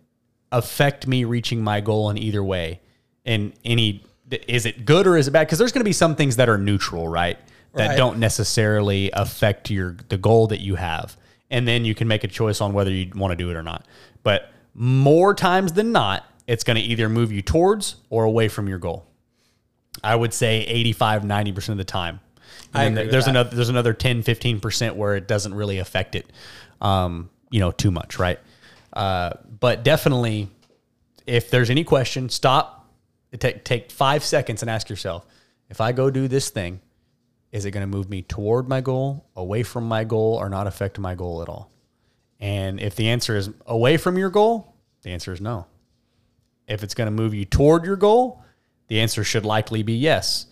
affect 0.51 1.07
me 1.07 1.23
reaching 1.23 1.61
my 1.63 1.81
goal 1.81 2.09
in 2.09 2.17
either 2.17 2.43
way? 2.43 2.81
And 3.25 3.53
any, 3.65 4.03
is 4.47 4.65
it 4.65 4.85
good 4.85 5.07
or 5.07 5.17
is 5.17 5.27
it 5.27 5.31
bad? 5.31 5.47
Because 5.47 5.57
there's 5.59 5.71
going 5.71 5.81
to 5.81 5.85
be 5.89 5.93
some 5.93 6.15
things 6.15 6.35
that 6.37 6.49
are 6.49 6.57
neutral, 6.57 7.07
right? 7.07 7.37
That 7.73 7.89
Right. 7.89 7.97
don't 7.97 8.17
necessarily 8.19 9.11
affect 9.11 9.69
your 9.69 9.97
the 10.09 10.17
goal 10.17 10.47
that 10.47 10.61
you 10.61 10.75
have 10.75 11.15
and 11.51 11.67
then 11.67 11.85
you 11.85 11.93
can 11.93 12.07
make 12.07 12.23
a 12.23 12.27
choice 12.27 12.59
on 12.59 12.73
whether 12.73 12.89
you 12.89 13.11
want 13.13 13.33
to 13.33 13.35
do 13.35 13.51
it 13.51 13.55
or 13.55 13.61
not 13.61 13.85
but 14.23 14.49
more 14.73 15.35
times 15.35 15.73
than 15.73 15.91
not 15.91 16.25
it's 16.47 16.63
going 16.63 16.77
to 16.77 16.81
either 16.81 17.07
move 17.07 17.31
you 17.31 17.41
towards 17.43 17.97
or 18.09 18.23
away 18.23 18.47
from 18.47 18.67
your 18.67 18.79
goal 18.79 19.05
i 20.03 20.15
would 20.15 20.33
say 20.33 20.61
85 20.61 21.23
90% 21.23 21.69
of 21.69 21.77
the 21.77 21.83
time 21.83 22.19
and 22.73 22.87
agree 22.87 22.95
then 22.95 23.05
with 23.05 23.11
there's 23.11 23.25
that. 23.25 23.31
another 23.31 23.55
there's 23.55 23.69
another 23.69 23.93
10 23.93 24.23
15% 24.23 24.95
where 24.95 25.15
it 25.15 25.27
doesn't 25.27 25.53
really 25.53 25.79
affect 25.79 26.15
it 26.15 26.31
um, 26.81 27.29
you 27.49 27.59
know 27.59 27.71
too 27.71 27.91
much 27.91 28.19
right 28.19 28.39
uh, 28.93 29.31
but 29.59 29.83
definitely 29.83 30.49
if 31.25 31.49
there's 31.49 31.69
any 31.69 31.83
question 31.83 32.29
stop 32.29 32.89
take 33.39 33.63
take 33.63 33.91
5 33.91 34.23
seconds 34.23 34.61
and 34.61 34.69
ask 34.69 34.89
yourself 34.89 35.25
if 35.69 35.81
i 35.81 35.91
go 35.91 36.09
do 36.09 36.27
this 36.27 36.49
thing 36.49 36.79
is 37.51 37.65
it 37.65 37.71
going 37.71 37.89
to 37.89 37.97
move 37.97 38.09
me 38.09 38.21
toward 38.21 38.67
my 38.67 38.81
goal, 38.81 39.25
away 39.35 39.63
from 39.63 39.87
my 39.87 40.03
goal, 40.03 40.35
or 40.35 40.49
not 40.49 40.67
affect 40.67 40.99
my 40.99 41.15
goal 41.15 41.41
at 41.41 41.49
all? 41.49 41.71
And 42.39 42.79
if 42.79 42.95
the 42.95 43.09
answer 43.09 43.35
is 43.35 43.49
away 43.65 43.97
from 43.97 44.17
your 44.17 44.29
goal, 44.29 44.75
the 45.01 45.11
answer 45.11 45.31
is 45.31 45.41
no. 45.41 45.65
If 46.67 46.83
it's 46.83 46.93
going 46.93 47.07
to 47.07 47.11
move 47.11 47.33
you 47.33 47.45
toward 47.45 47.85
your 47.85 47.95
goal, 47.95 48.43
the 48.87 48.99
answer 49.01 49.23
should 49.23 49.45
likely 49.45 49.83
be 49.83 49.93
yes. 49.93 50.45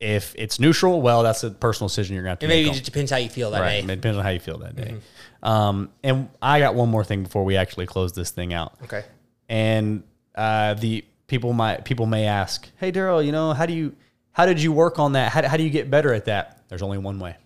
If 0.00 0.34
it's 0.36 0.58
neutral, 0.58 1.00
well, 1.00 1.22
that's 1.22 1.44
a 1.44 1.50
personal 1.50 1.88
decision 1.88 2.14
you're 2.14 2.24
going 2.24 2.30
to 2.30 2.32
have 2.32 2.38
to 2.40 2.46
And 2.46 2.50
maybe 2.50 2.64
make. 2.64 2.72
it 2.72 2.78
just 2.80 2.84
depends 2.86 3.10
how 3.12 3.18
you 3.18 3.28
feel 3.28 3.52
that 3.52 3.60
right. 3.60 3.86
day. 3.86 3.92
It 3.92 3.96
depends 3.96 4.18
on 4.18 4.24
how 4.24 4.30
you 4.30 4.40
feel 4.40 4.58
that 4.58 4.74
day. 4.74 4.96
Um, 5.44 5.90
and 6.02 6.28
I 6.40 6.58
got 6.58 6.74
one 6.74 6.88
more 6.88 7.04
thing 7.04 7.22
before 7.22 7.44
we 7.44 7.56
actually 7.56 7.86
close 7.86 8.12
this 8.12 8.30
thing 8.30 8.52
out 8.52 8.74
Okay. 8.84 9.04
and 9.48 10.02
uh, 10.34 10.74
the 10.74 11.04
people 11.28 11.52
might 11.52 11.84
people 11.84 12.06
may 12.06 12.26
ask, 12.26 12.68
"Hey, 12.78 12.90
Daryl, 12.92 13.24
you 13.24 13.32
know 13.32 13.52
how 13.52 13.66
do 13.66 13.72
you 13.74 13.94
how 14.32 14.46
did 14.46 14.60
you 14.62 14.72
work 14.72 14.98
on 14.98 15.12
that? 15.12 15.30
How, 15.32 15.46
how 15.46 15.56
do 15.56 15.62
you 15.62 15.70
get 15.70 15.90
better 15.90 16.12
at 16.14 16.24
that?" 16.26 16.62
There's 16.68 16.82
only 16.82 16.98
one 16.98 17.18
way: 17.18 17.36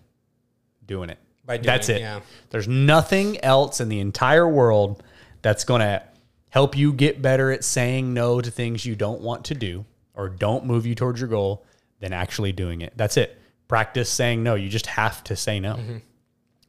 doing 0.85 1.09
it. 1.09 1.17
By 1.45 1.57
doing 1.57 1.65
that's 1.65 1.89
it, 1.89 1.97
it. 1.97 1.99
yeah. 2.01 2.19
There's 2.49 2.67
nothing 2.67 3.43
else 3.43 3.79
in 3.81 3.89
the 3.89 3.99
entire 3.99 4.47
world 4.47 5.03
that's 5.41 5.63
going 5.63 5.81
to 5.81 6.01
help 6.49 6.75
you 6.77 6.91
get 6.93 7.21
better 7.21 7.51
at 7.51 7.63
saying 7.63 8.13
no 8.13 8.41
to 8.41 8.49
things 8.51 8.85
you 8.85 8.95
don't 8.95 9.21
want 9.21 9.45
to 9.45 9.55
do 9.55 9.85
or 10.17 10.27
don't 10.27 10.65
move 10.65 10.85
you 10.85 10.95
towards 10.95 11.21
your 11.21 11.29
goal 11.29 11.63
than 12.01 12.11
actually 12.11 12.51
doing 12.51 12.81
it. 12.81 12.91
That's 12.97 13.15
it. 13.15 13.37
Practice 13.69 14.09
saying 14.09 14.43
no. 14.43 14.55
You 14.55 14.67
just 14.67 14.87
have 14.87 15.23
to 15.25 15.35
say 15.35 15.59
no. 15.61 15.79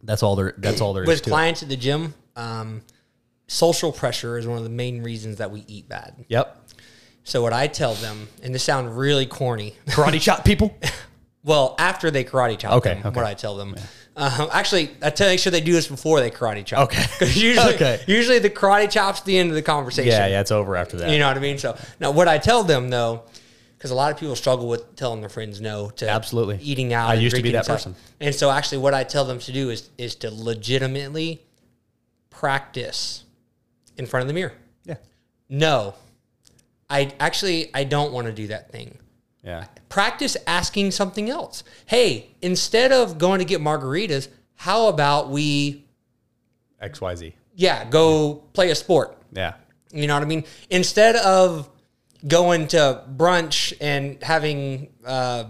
That's 0.03 0.23
all 0.23 0.37
there. 0.37 0.55
That's 0.59 0.81
all 0.81 0.93
there 0.95 1.03
is 1.03 1.09
With 1.09 1.23
to 1.23 1.29
it. 1.31 1.33
clients 1.33 1.63
at 1.63 1.69
the 1.69 1.77
gym, 1.77 2.15
um, 2.37 2.83
social 3.49 3.91
pressure 3.91 4.39
is 4.39 4.47
one 4.47 4.59
of 4.59 4.65
the 4.65 4.71
main 4.71 5.03
reasons 5.03 5.39
that 5.39 5.51
we 5.51 5.65
eat 5.67 5.89
bad. 5.89 6.15
Yep. 6.29 6.57
So 7.25 7.43
what 7.43 7.53
I 7.53 7.67
tell 7.67 7.95
them, 7.95 8.29
and 8.43 8.55
this 8.55 8.63
sounds 8.63 8.91
really 8.95 9.27
corny, 9.27 9.75
Karate 9.89 10.21
chop 10.21 10.45
people. 10.45 10.77
well, 11.45 11.75
after 11.79 12.11
they 12.11 12.25
karate 12.25 12.59
chop 12.59 12.73
Okay, 12.75 12.95
them, 12.95 13.07
okay. 13.07 13.17
what 13.17 13.25
I 13.27 13.35
tell 13.35 13.57
them. 13.57 13.75
Uh, 14.17 14.49
actually, 14.53 14.91
I 15.03 15.11
tell 15.11 15.29
make 15.29 15.39
sure 15.39 15.51
they 15.53 15.61
do 15.61 15.73
this 15.73 15.87
before 15.89 16.21
they 16.21 16.31
karate 16.31 16.65
chop. 16.65 16.85
Okay. 16.91 17.05
'Cause 17.19 17.37
usually, 17.37 17.75
Okay. 17.75 18.01
usually 18.07 18.39
the 18.39 18.51
karate 18.51 18.91
chop's 18.91 19.21
the 19.23 19.37
end 19.39 19.51
of 19.51 19.55
the 19.57 19.63
conversation. 19.63 20.11
yeah, 20.11 20.27
yeah. 20.27 20.41
It's 20.41 20.51
over 20.51 20.75
after 20.77 20.97
that. 20.99 21.11
You 21.11 21.19
know 21.19 21.29
what 21.29 21.37
I 21.37 21.41
mean? 21.41 21.59
So 21.59 21.77
now, 22.01 22.11
what 22.13 22.29
I 22.29 22.39
tell 22.39 22.65
them 22.65 22.89
though, 22.89 23.23
because 23.79 23.93
a 23.93 23.95
lot 23.95 24.11
of 24.11 24.19
people 24.19 24.35
struggle 24.35 24.67
with 24.67 24.97
telling 24.97 25.21
their 25.21 25.29
friends 25.31 25.61
no 25.61 25.91
to 25.91 26.09
Absolutely. 26.09 26.59
eating 26.61 26.93
out. 26.93 27.11
I 27.11 27.15
used 27.15 27.37
to 27.37 27.43
be 27.43 27.53
that 27.53 27.67
person. 27.67 27.95
And 28.19 28.35
so, 28.35 28.51
actually, 28.51 28.79
what 28.79 28.93
I 28.93 29.05
tell 29.05 29.25
them 29.25 29.39
to 29.39 29.53
do 29.53 29.71
is 29.71 29.89
is 29.97 30.17
to 30.17 30.31
legitimately 30.31 31.43
practice 32.31 33.25
in 33.97 34.07
front 34.07 34.23
of 34.23 34.29
the 34.29 34.35
mirror. 34.35 34.53
Yeah. 34.85 34.97
No, 35.49 35.95
I 36.91 37.13
actually 37.21 37.71
I 37.73 37.85
don't 37.85 38.13
want 38.13 38.27
to 38.27 38.33
do 38.33 38.49
that 38.49 38.71
thing. 38.73 38.99
Yeah. 39.45 39.67
Practice 39.89 40.37
asking 40.47 40.91
something 40.91 41.31
else. 41.31 41.63
Hey, 41.87 42.31
instead 42.43 42.91
of 42.93 43.19
going 43.19 43.39
to 43.39 43.45
get 43.45 43.61
margaritas, 43.61 44.29
how 44.57 44.89
about 44.89 45.31
we 45.31 45.85
XYZ. 46.83 47.33
yeah 47.55 47.85
go 47.89 48.43
play 48.53 48.71
a 48.71 48.75
sport? 48.75 49.17
Yeah. 49.33 49.55
You 49.93 50.09
know 50.09 50.15
what 50.15 50.23
I 50.23 50.27
mean? 50.27 50.45
Instead 50.69 51.17
of 51.17 51.71
going 52.27 52.67
to 52.69 53.05
brunch 53.17 53.73
and 53.81 54.23
having, 54.23 54.89
uh, 55.05 55.45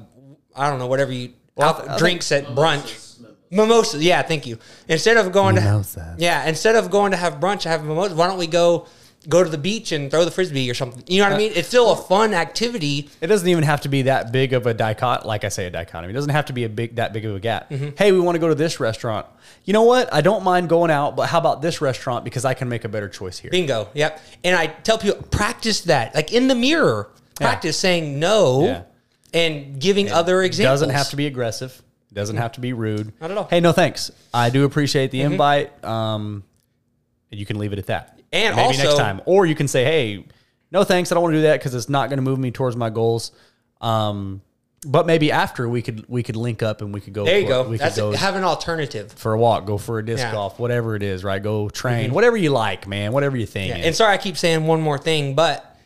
I 0.55 0.69
don't 0.71 0.79
know, 0.79 0.87
whatever 0.87 1.13
you 1.13 1.33
Well, 1.57 1.75
alco- 1.75 1.99
drinks 1.99 2.31
at 2.33 2.47
brunch. 2.47 3.05
Mimosas, 3.51 4.03
yeah, 4.03 4.21
thank 4.23 4.47
you. 4.47 4.59
Instead 4.89 5.17
of 5.17 5.33
going 5.33 5.55
Mimosas. 5.55 5.95
to, 5.95 6.15
yeah, 6.19 6.47
instead 6.47 6.77
of 6.77 6.91
going 6.91 7.13
to 7.13 7.17
have 7.17 7.35
brunch, 7.35 7.65
I 7.65 7.71
have 7.71 7.83
mimosas. 7.83 8.13
Why 8.15 8.27
don't 8.27 8.37
we 8.39 8.47
go 8.47 8.87
go 9.29 9.43
to 9.43 9.49
the 9.49 9.59
beach 9.59 9.91
and 9.93 10.11
throw 10.11 10.25
the 10.25 10.31
frisbee 10.31 10.71
or 10.71 10.75
something? 10.75 11.03
You 11.07 11.23
know 11.23 11.29
what 11.29 11.35
I 11.35 11.39
mean? 11.39 11.53
It's 11.55 11.69
still 11.69 11.93
a 11.93 11.97
fun 11.97 12.35
activity. 12.35 13.09
It 13.21 13.27
doesn't 13.29 13.49
even 13.49 13.65
have 13.65 13.81
to 13.83 13.89
be 13.89 14.03
that 14.03 14.33
big 14.33 14.53
of 14.53 14.67
a 14.67 14.75
dicot. 14.75 15.25
Like 15.25 15.45
I 15.45 15.49
say, 15.49 15.67
a 15.67 15.71
dichotomy. 15.71 16.13
It 16.13 16.15
doesn't 16.15 16.31
have 16.31 16.47
to 16.47 16.53
be 16.53 16.65
a 16.65 16.69
big 16.69 16.97
that 16.97 17.13
big 17.13 17.25
of 17.25 17.35
a 17.35 17.41
gap. 17.41 17.71
Mm-hmm. 17.71 17.91
Hey, 17.97 18.13
we 18.13 18.21
want 18.21 18.37
to 18.37 18.41
go 18.41 18.49
to 18.49 18.55
this 18.55 18.81
restaurant. 18.81 19.27
You 19.65 19.73
know 19.73 19.83
what? 19.85 20.13
I 20.13 20.21
don't 20.21 20.45
mind 20.45 20.69
going 20.69 20.91
out, 20.91 21.17
but 21.17 21.29
how 21.29 21.39
about 21.39 21.63
this 21.63 21.81
restaurant 21.81 22.25
because 22.25 22.45
I 22.45 22.55
can 22.55 22.69
make 22.69 22.85
a 22.85 22.89
better 22.89 23.09
choice 23.09 23.39
here. 23.39 23.51
Bingo. 23.51 23.89
Yep. 23.95 24.21
And 24.45 24.57
I 24.57 24.67
tell 24.67 24.99
people 24.99 25.23
practice 25.31 25.83
that, 25.83 26.15
like 26.15 26.33
in 26.33 26.49
the 26.49 26.55
mirror, 26.55 27.11
practice 27.37 27.79
saying 27.79 28.19
no 28.19 28.65
Yeah. 28.65 28.83
and 29.35 29.81
giving 29.81 30.11
other 30.11 30.43
It 30.43 30.47
examples. 30.47 30.81
doesn't 30.81 30.95
have 30.95 31.11
to 31.11 31.17
be 31.17 31.27
aggressive. 31.27 31.83
It 32.11 32.15
doesn't 32.15 32.37
have 32.39 32.53
to 32.53 32.61
be 32.61 32.73
rude. 32.73 33.13
Not 33.21 33.31
at 33.31 33.37
all. 33.37 33.45
Mm-hmm. 33.45 33.55
Hey, 33.55 33.61
no 33.61 33.73
thanks. 33.73 34.11
I 34.33 34.49
do 34.49 34.65
appreciate 34.65 35.11
the 35.11 35.21
invite. 35.21 35.85
Um, 35.85 36.45
you 37.31 37.45
can 37.45 37.59
leave 37.59 37.75
it 37.75 37.79
at 37.79 37.87
that. 37.89 38.18
And 38.33 38.57
maybe 38.57 38.77
next 38.77 38.97
time, 38.97 39.21
or 39.25 39.47
you 39.47 39.55
can 39.55 39.69
say, 39.69 39.85
"Hey, 39.85 40.25
no 40.71 40.85
thanks. 40.85 41.11
I 41.11 41.15
don't 41.15 41.23
want 41.23 41.33
to 41.35 41.39
do 41.39 41.43
that 41.45 41.59
because 41.61 41.75
it's 41.75 41.89
not 41.89 42.09
going 42.11 42.19
to 42.19 42.23
move 42.23 42.39
me 42.39 42.51
towards 42.51 42.77
my 42.77 42.91
goals." 42.91 43.33
Um, 43.81 44.43
but 44.87 45.07
maybe 45.07 45.33
after 45.33 45.69
we 45.69 45.83
could 45.83 46.05
we 46.09 46.23
could 46.23 46.37
link 46.37 46.63
up 46.63 46.83
and 46.83 46.93
we 46.95 47.01
could 47.01 47.13
go. 47.13 47.25
There 47.25 47.39
you 47.39 47.47
for- 47.47 47.65
go. 47.65 47.69
We 47.69 47.79
That's 47.79 47.95
could 47.95 48.01
go 48.01 48.13
have 48.13 48.37
an 48.37 48.45
alternative. 48.45 49.11
for 49.13 49.33
a 49.33 49.39
walk, 49.39 49.65
go 49.67 49.79
for 49.79 49.99
a 49.99 50.05
disc 50.05 50.21
Yeah. 50.21 50.27
Mm-hmm. 50.27 50.35
golf, 50.37 50.59
whatever 50.59 50.95
it 50.95 51.03
is, 51.03 51.25
right? 51.25 51.43
Go 51.43 51.69
train, 51.69 52.13
whatever 52.13 52.37
you 52.37 52.51
like, 52.51 52.87
man. 52.87 53.13
Whatever 53.13 53.37
you 53.37 53.47
think. 53.47 53.75
And 53.75 53.95
sorry, 53.95 54.13
I 54.15 54.19
keep 54.19 54.37
saying 54.37 54.67
one 54.67 54.81
more 54.81 54.99
thing, 54.99 55.35
but 55.35 55.77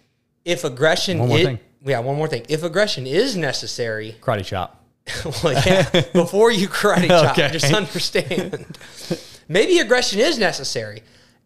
if 0.45 0.65
aggression, 0.65 1.21
One 1.21 1.29
more 1.29 1.39
i- 1.39 1.45
thing. 1.45 1.59
yeah, 1.85 2.01
one 2.01 2.17
more 2.17 2.29
thing. 2.29 2.45
If 2.49 2.65
aggression 2.65 3.07
is 3.07 3.37
necessary, 3.37 4.17
Karate 4.21 4.45
chop. 4.45 4.79
well, 5.43 5.53
yeah, 5.67 5.89
before 6.13 6.51
you 6.53 6.69
karate 6.69 7.09
chop, 7.09 7.33
Okay. 7.39 7.51
just 7.53 7.73
understand. 7.73 8.67
Maybe 9.49 9.79
aggression 9.79 10.21
is 10.21 10.39
necessary, 10.39 11.03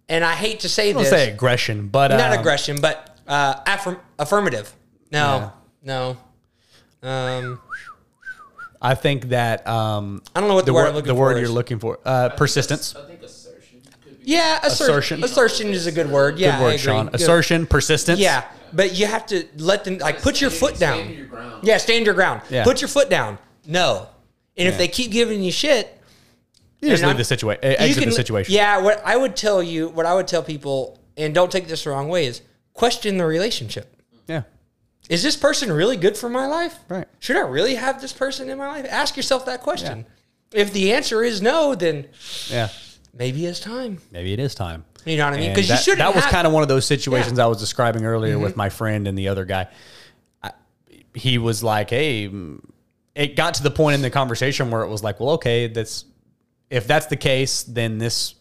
and 0.09 0.25
I 0.25 0.35
hate 0.35 0.61
to 0.61 0.69
say 0.69 0.91
I 0.91 0.93
don't 0.93 1.03
this, 1.03 1.11
say 1.11 1.31
aggression, 1.31 1.89
but 1.89 2.09
not 2.09 2.33
um, 2.33 2.39
aggression, 2.39 2.81
but 2.81 3.19
uh, 3.27 3.61
affirm- 3.67 4.01
affirmative. 4.19 4.75
No, 5.11 5.53
no. 5.83 6.17
Um, 7.03 7.61
I 8.81 8.95
think 8.95 9.29
that 9.29 9.67
um, 9.67 10.23
I 10.35 10.41
don't 10.41 10.49
know 10.49 10.55
what 10.55 10.67
the, 10.67 10.73
the 10.73 10.75
word 10.75 10.83
word 10.83 10.89
I'm 10.89 10.95
looking 10.95 11.09
the 11.09 11.15
word 11.15 11.37
is. 11.37 11.43
you're 11.43 11.51
looking 11.55 11.79
for 11.79 11.99
uh, 12.05 12.31
persistence. 12.31 12.95
I 12.95 13.07
think 13.07 13.23
assertion 13.23 13.47
yeah, 14.23 14.59
Assertion. 14.65 15.23
assertion. 15.23 15.25
Assertion 15.25 15.69
is 15.69 15.87
a 15.87 15.93
good 15.93 16.11
word. 16.11 16.39
Yeah, 16.39 16.57
Good 16.57 16.63
word, 16.63 16.69
I 16.69 16.73
agree. 16.73 16.79
Sean. 16.79 17.07
Good. 17.07 17.15
Assertion, 17.15 17.67
persistence. 17.67 18.19
Yeah, 18.19 18.45
but 18.73 18.99
you 18.99 19.07
have 19.07 19.25
to 19.27 19.47
let 19.59 19.85
them 19.85 19.99
like 19.99 20.21
put 20.21 20.41
your 20.41 20.51
foot 20.51 20.79
down. 20.79 20.99
Stand 20.99 21.15
your 21.15 21.27
ground. 21.27 21.65
Yeah, 21.65 21.77
stand 21.77 22.07
your 22.07 22.15
ground. 22.15 22.43
Yeah. 22.51 22.65
Put 22.65 22.81
your 22.81 22.89
foot 22.89 23.09
down. 23.09 23.39
No. 23.67 24.09
And 24.57 24.67
if 24.67 24.79
they 24.79 24.89
keep 24.89 25.11
giving 25.13 25.43
you 25.43 25.53
shit, 25.53 25.96
You 26.81 26.91
just 26.91 27.05
leave 27.05 27.17
the 27.17 27.25
situation. 27.25 27.65
Exit 27.65 28.03
can- 28.03 28.11
the 28.11 28.15
situation. 28.15 28.55
Yeah, 28.55 28.79
what 28.83 29.03
I 29.05 29.17
would 29.17 29.35
tell 29.37 29.63
you, 29.63 29.89
what 29.89 30.07
I 30.07 30.15
would 30.15 30.29
tell 30.29 30.43
people, 30.43 30.99
and 31.17 31.35
don't 31.35 31.51
take 31.51 31.69
this 31.69 31.85
the 31.85 31.91
wrong 31.91 32.09
way, 32.09 32.27
is 32.27 32.43
question 32.75 33.17
the 33.17 33.25
relationship. 33.27 33.95
Yeah. 34.29 34.43
Is 35.09 35.23
this 35.23 35.37
person 35.37 35.73
really 35.73 35.97
good 35.97 36.17
for 36.17 36.29
my 36.29 36.47
life? 36.47 36.77
Right. 36.89 37.07
Should 37.21 37.37
I 37.37 37.41
really 37.41 37.77
have 37.77 38.01
this 38.01 38.13
person 38.13 38.51
in 38.51 38.59
my 38.59 38.67
life? 38.67 38.87
Ask 38.91 39.17
yourself 39.17 39.47
that 39.47 39.63
question. 39.63 40.05
If 40.53 40.73
the 40.73 40.93
answer 40.93 41.23
is 41.25 41.41
no, 41.41 41.75
then 41.75 42.07
Yeah. 42.51 42.69
maybe 43.15 43.47
it's 43.47 43.61
time. 43.61 43.99
Maybe 44.13 44.33
it 44.33 44.39
is 44.41 44.55
time. 44.55 44.85
You 45.05 45.17
know 45.17 45.25
what 45.27 45.35
I 45.35 45.39
mean? 45.39 45.51
Because 45.51 45.69
you 45.69 45.77
shouldn't. 45.77 45.99
that 46.01 46.15
was 46.15 46.25
have- 46.25 46.33
kind 46.33 46.47
of 46.47 46.53
one 46.53 46.63
of 46.63 46.69
those 46.69 46.85
situations 46.85 47.33
Yeah. 47.33 47.33
Mm-hmm. 47.35 47.41
I 47.43 47.47
was 47.47 47.59
describing 47.61 48.05
earlier 48.05 48.39
with 48.39 48.57
my 48.57 48.69
friend 48.69 49.07
and 49.09 49.17
the 49.17 49.29
other 49.29 49.45
guy. 49.45 49.69
I, 50.43 50.51
he 51.15 51.39
was 51.39 51.63
like, 51.63 51.91
"Hey," 51.91 52.29
it 53.15 53.37
got 53.37 53.55
to 53.55 53.63
the 53.63 53.71
point 53.71 53.95
in 53.95 54.03
the 54.03 54.11
conversation 54.11 54.71
where 54.73 54.83
it 54.83 54.89
was 54.89 55.03
like, 55.05 55.21
"Well, 55.21 55.31
okay, 55.31 55.69
that's 55.69 56.05
if 56.71 56.87
that's 56.87 57.07
the 57.07 57.17
case, 57.17 57.63
then 57.63 57.99
this 57.99 58.35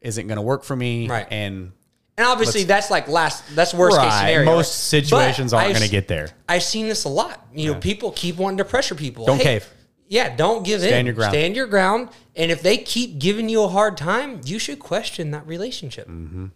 isn't 0.00 0.26
going 0.26 0.36
to 0.36 0.42
work 0.42 0.64
for 0.64 0.76
me." 0.76 1.08
Right. 1.08 1.26
And 1.30 1.72
And 2.18 2.26
obviously, 2.26 2.64
that's 2.64 2.90
like 2.90 3.08
last. 3.08 3.44
That's 3.54 3.74
worst 3.74 3.98
case 3.98 4.14
scenario. 4.14 4.46
most 4.46 4.68
right? 4.68 5.02
situations 5.02 5.52
But 5.52 5.58
aren't 5.58 5.74
going 5.74 5.84
to 5.84 5.90
get 5.90 6.08
there. 6.08 6.30
I've 6.48 6.62
seen 6.62 6.88
this 6.88 7.04
a 7.04 7.08
lot. 7.08 7.46
You 7.52 7.72
know, 7.72 7.78
people 7.78 8.12
keep 8.12 8.36
wanting 8.36 8.58
to 8.58 8.64
pressure 8.64 8.94
people. 8.94 9.26
Don't 9.26 9.40
cave. 9.40 9.68
Yeah, 10.08 10.34
don't 10.34 10.64
give 10.64 10.82
in. 10.82 10.88
Stand 10.88 11.06
your 11.06 11.14
ground. 11.14 11.32
Stand 11.32 11.56
your 11.56 11.66
ground. 11.66 12.10
And 12.36 12.50
if 12.50 12.62
they 12.62 12.78
keep 12.78 13.18
giving 13.18 13.48
you 13.48 13.62
a 13.64 13.68
hard 13.68 13.96
time, 13.96 14.40
you 14.44 14.58
should 14.58 14.78
question 14.78 15.32
that 15.32 15.46
relationship. 15.46 16.06
Mm-hmm. 16.08 16.46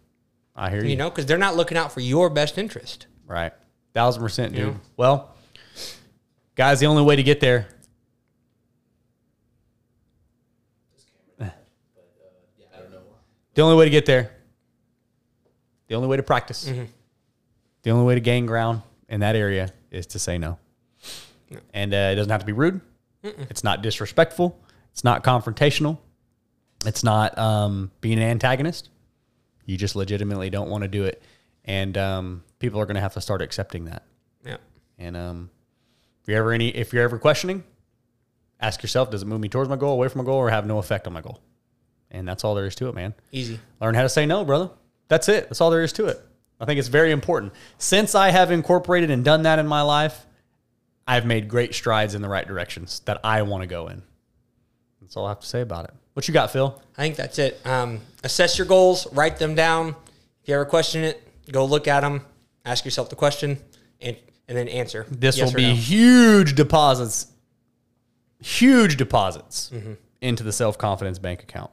I 0.55 0.71
hear 0.71 0.85
you. 0.85 0.91
You 0.91 0.97
know, 0.97 1.11
because 1.11 1.27
they're 1.27 1.37
not 1.37 1.57
looking 1.57 1.77
out 1.77 1.93
for 1.93 2.01
your 2.01 2.31
best 2.31 2.59
interest. 2.59 3.07
Right. 3.27 3.53
Thousand 3.93 4.23
percent, 4.23 4.55
dude. 4.55 4.69
Yeah. 4.69 4.75
Well, 4.97 5.35
guys, 6.55 6.81
the 6.81 6.87
only 6.87 7.03
way 7.03 7.17
to 7.17 7.23
get 7.23 7.41
there. 7.41 7.69
I 11.41 11.51
don't 12.79 12.91
know. 12.93 13.03
The 13.61 13.65
only 13.65 13.77
way 13.77 13.85
to 13.85 13.91
get 13.91 14.07
there. 14.07 14.31
The 15.89 15.95
only 15.95 16.09
way 16.09 16.17
to 16.17 16.23
practice. 16.23 16.67
Mm-hmm. 16.67 16.85
The 17.83 17.91
only 17.91 18.07
way 18.07 18.15
to 18.15 18.21
gain 18.23 18.47
ground 18.47 18.81
in 19.07 19.21
that 19.21 19.37
area 19.37 19.69
is 19.91 20.07
to 20.07 20.19
say 20.19 20.39
no. 20.39 20.59
And 21.75 21.93
uh, 21.93 22.09
it 22.11 22.15
doesn't 22.15 22.31
have 22.31 22.41
to 22.41 22.47
be 22.47 22.55
rude. 22.55 22.81
It's 23.23 23.63
not 23.63 23.83
disrespectful. 23.83 24.59
It's 24.93 25.05
not 25.05 25.25
confrontational. 25.25 25.99
It's 26.87 27.05
not 27.05 27.37
um, 27.37 27.91
being 28.01 28.17
an 28.17 28.25
antagonist. 28.25 28.89
You 29.67 29.77
just 29.77 29.95
legitimately 29.95 30.49
don't 30.49 30.71
want 30.71 30.81
to 30.85 30.89
do 30.89 31.05
it. 31.05 31.23
And 31.67 31.99
um, 31.99 32.43
people 32.61 32.81
are 32.81 32.87
going 32.87 32.95
to 32.95 33.03
have 33.03 33.13
to 33.13 33.21
start 33.21 33.43
accepting 33.43 33.85
that. 33.85 34.05
Yeah. 34.43 34.57
And 34.99 35.19
um, 35.19 35.51
if 36.23 36.29
you're 36.29 36.39
ever 36.39 36.53
any, 36.53 36.75
if 36.75 36.95
you're 36.95 37.05
ever 37.05 37.19
questioning, 37.19 37.65
ask 38.59 38.83
yourself: 38.83 39.11
Does 39.11 39.21
it 39.21 39.27
move 39.27 39.43
me 39.43 39.51
towards 39.51 39.69
my 39.69 39.77
goal, 39.77 39.93
away 39.93 40.09
from 40.09 40.21
my 40.21 40.25
goal, 40.25 40.39
or 40.39 40.49
have 40.49 40.65
no 40.65 40.79
effect 40.79 41.07
on 41.07 41.13
my 41.13 41.21
goal? 41.21 41.41
And 42.11 42.27
that's 42.27 42.45
all 42.45 42.55
there 42.55 42.67
is 42.67 42.75
to 42.77 42.89
it, 42.89 42.95
man. 42.95 43.15
Easy. 43.33 43.59
Learn 43.81 43.95
how 43.95 44.03
to 44.03 44.09
say 44.09 44.27
no, 44.27 44.45
brother. 44.45 44.71
That's 45.09 45.29
it. 45.29 45.45
That's 45.49 45.61
all 45.61 45.71
there 45.71 45.83
is 45.83 45.93
to 45.95 46.07
it. 46.07 46.21
I 46.61 46.65
think 46.67 46.79
it's 46.79 46.89
very 46.89 47.11
important. 47.13 47.53
Since 47.79 48.15
I 48.15 48.31
have 48.31 48.51
incorporated 48.51 49.11
and 49.11 49.25
done 49.25 49.43
that 49.43 49.59
in 49.59 49.67
my 49.67 49.83
life, 49.83 50.27
I've 51.07 51.25
made 51.25 51.49
great 51.49 51.75
strides 51.75 52.15
in 52.15 52.23
the 52.23 52.29
right 52.29 52.47
directions 52.47 53.01
that 53.07 53.21
I 53.25 53.43
want 53.43 53.63
to 53.63 53.67
go 53.67 53.89
in. 53.89 54.03
That's 55.01 55.17
all 55.17 55.27
I 55.27 55.31
have 55.31 55.41
to 55.41 55.47
say 55.47 55.61
about 55.63 55.87
it. 55.87 55.95
What 56.13 56.29
you 56.29 56.35
got, 56.35 56.51
Phil? 56.51 56.81
I 56.99 57.03
think 57.03 57.17
that's 57.17 57.39
it. 57.39 57.61
Um, 57.65 58.01
assess 58.23 58.59
your 58.59 58.67
goals, 58.67 59.07
write 59.13 59.39
them 59.39 59.55
down. 59.55 59.91
If 60.43 60.49
you 60.49 60.55
ever 60.55 60.65
question 60.65 61.03
it, 61.03 61.23
go 61.51 61.65
look 61.65 61.89
at 61.89 62.01
them, 62.01 62.25
ask 62.65 62.85
yourself 62.85 63.09
the 63.09 63.17
question, 63.17 63.59
and, 64.01 64.17
and 64.49 64.59
then 64.59 64.69
answer. 64.69 65.07
This 65.11 65.39
yes 65.39 65.47
will 65.47 65.57
be 65.57 65.69
no. 65.69 65.75
huge 65.75 66.55
deposits, 66.55 67.29
huge 68.41 68.97
deposits 68.97 69.71
Mm-hmm. 69.73 69.93
into 70.21 70.43
the 70.43 70.53
self 70.53 70.77
confidence 70.79 71.19
bank 71.19 71.43
account. 71.43 71.71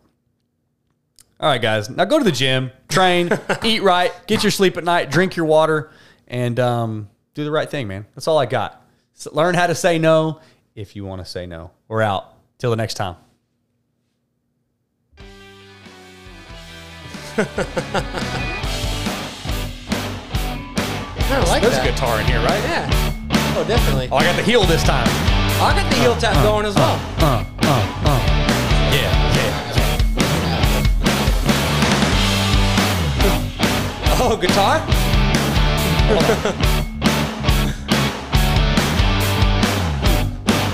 All 1.39 1.49
right, 1.49 1.61
guys. 1.61 1.89
Now 1.89 2.05
go 2.05 2.17
to 2.17 2.23
the 2.23 2.31
gym, 2.31 2.71
train, 2.89 3.29
eat 3.63 3.83
right, 3.83 4.11
get 4.27 4.43
your 4.43 4.51
sleep 4.51 4.75
at 4.77 4.83
night, 4.83 5.11
drink 5.11 5.35
your 5.35 5.45
water, 5.45 5.91
and 6.27 6.59
um, 6.59 7.09
do 7.35 7.43
the 7.43 7.51
right 7.51 7.69
thing, 7.69 7.87
man. 7.87 8.05
That's 8.15 8.27
all 8.27 8.39
I 8.39 8.47
got. 8.47 8.83
So 9.13 9.29
learn 9.33 9.53
how 9.55 9.67
to 9.67 9.75
say 9.75 9.99
no 9.99 10.41
if 10.75 10.95
you 10.95 11.05
want 11.05 11.23
to 11.23 11.25
say 11.25 11.45
no. 11.45 11.71
We're 11.87 12.01
out. 12.01 12.33
Till 12.57 12.71
the 12.71 12.75
next 12.75 12.95
time. 12.95 13.15
I 21.29 21.43
like 21.49 21.61
There's 21.61 21.75
that. 21.75 21.87
a 21.87 21.91
guitar 21.91 22.19
in 22.19 22.25
here, 22.25 22.39
right? 22.39 22.63
Yeah. 22.63 22.89
Oh, 23.55 23.63
definitely. 23.67 24.09
Oh, 24.11 24.17
I 24.17 24.23
got 24.23 24.35
the 24.35 24.41
heel 24.43 24.63
this 24.63 24.83
time. 24.83 25.05
I 25.61 25.73
got 25.75 25.87
the 25.91 25.97
heel 25.99 26.15
tap 26.15 26.33
going 26.43 26.65
as 26.65 26.73
well. 26.75 26.95
Uh, 27.19 27.25
uh, 27.25 27.45
Oh, 34.29 34.35
guitar? 34.35 34.81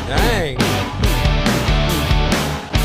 Dang. 0.09 0.72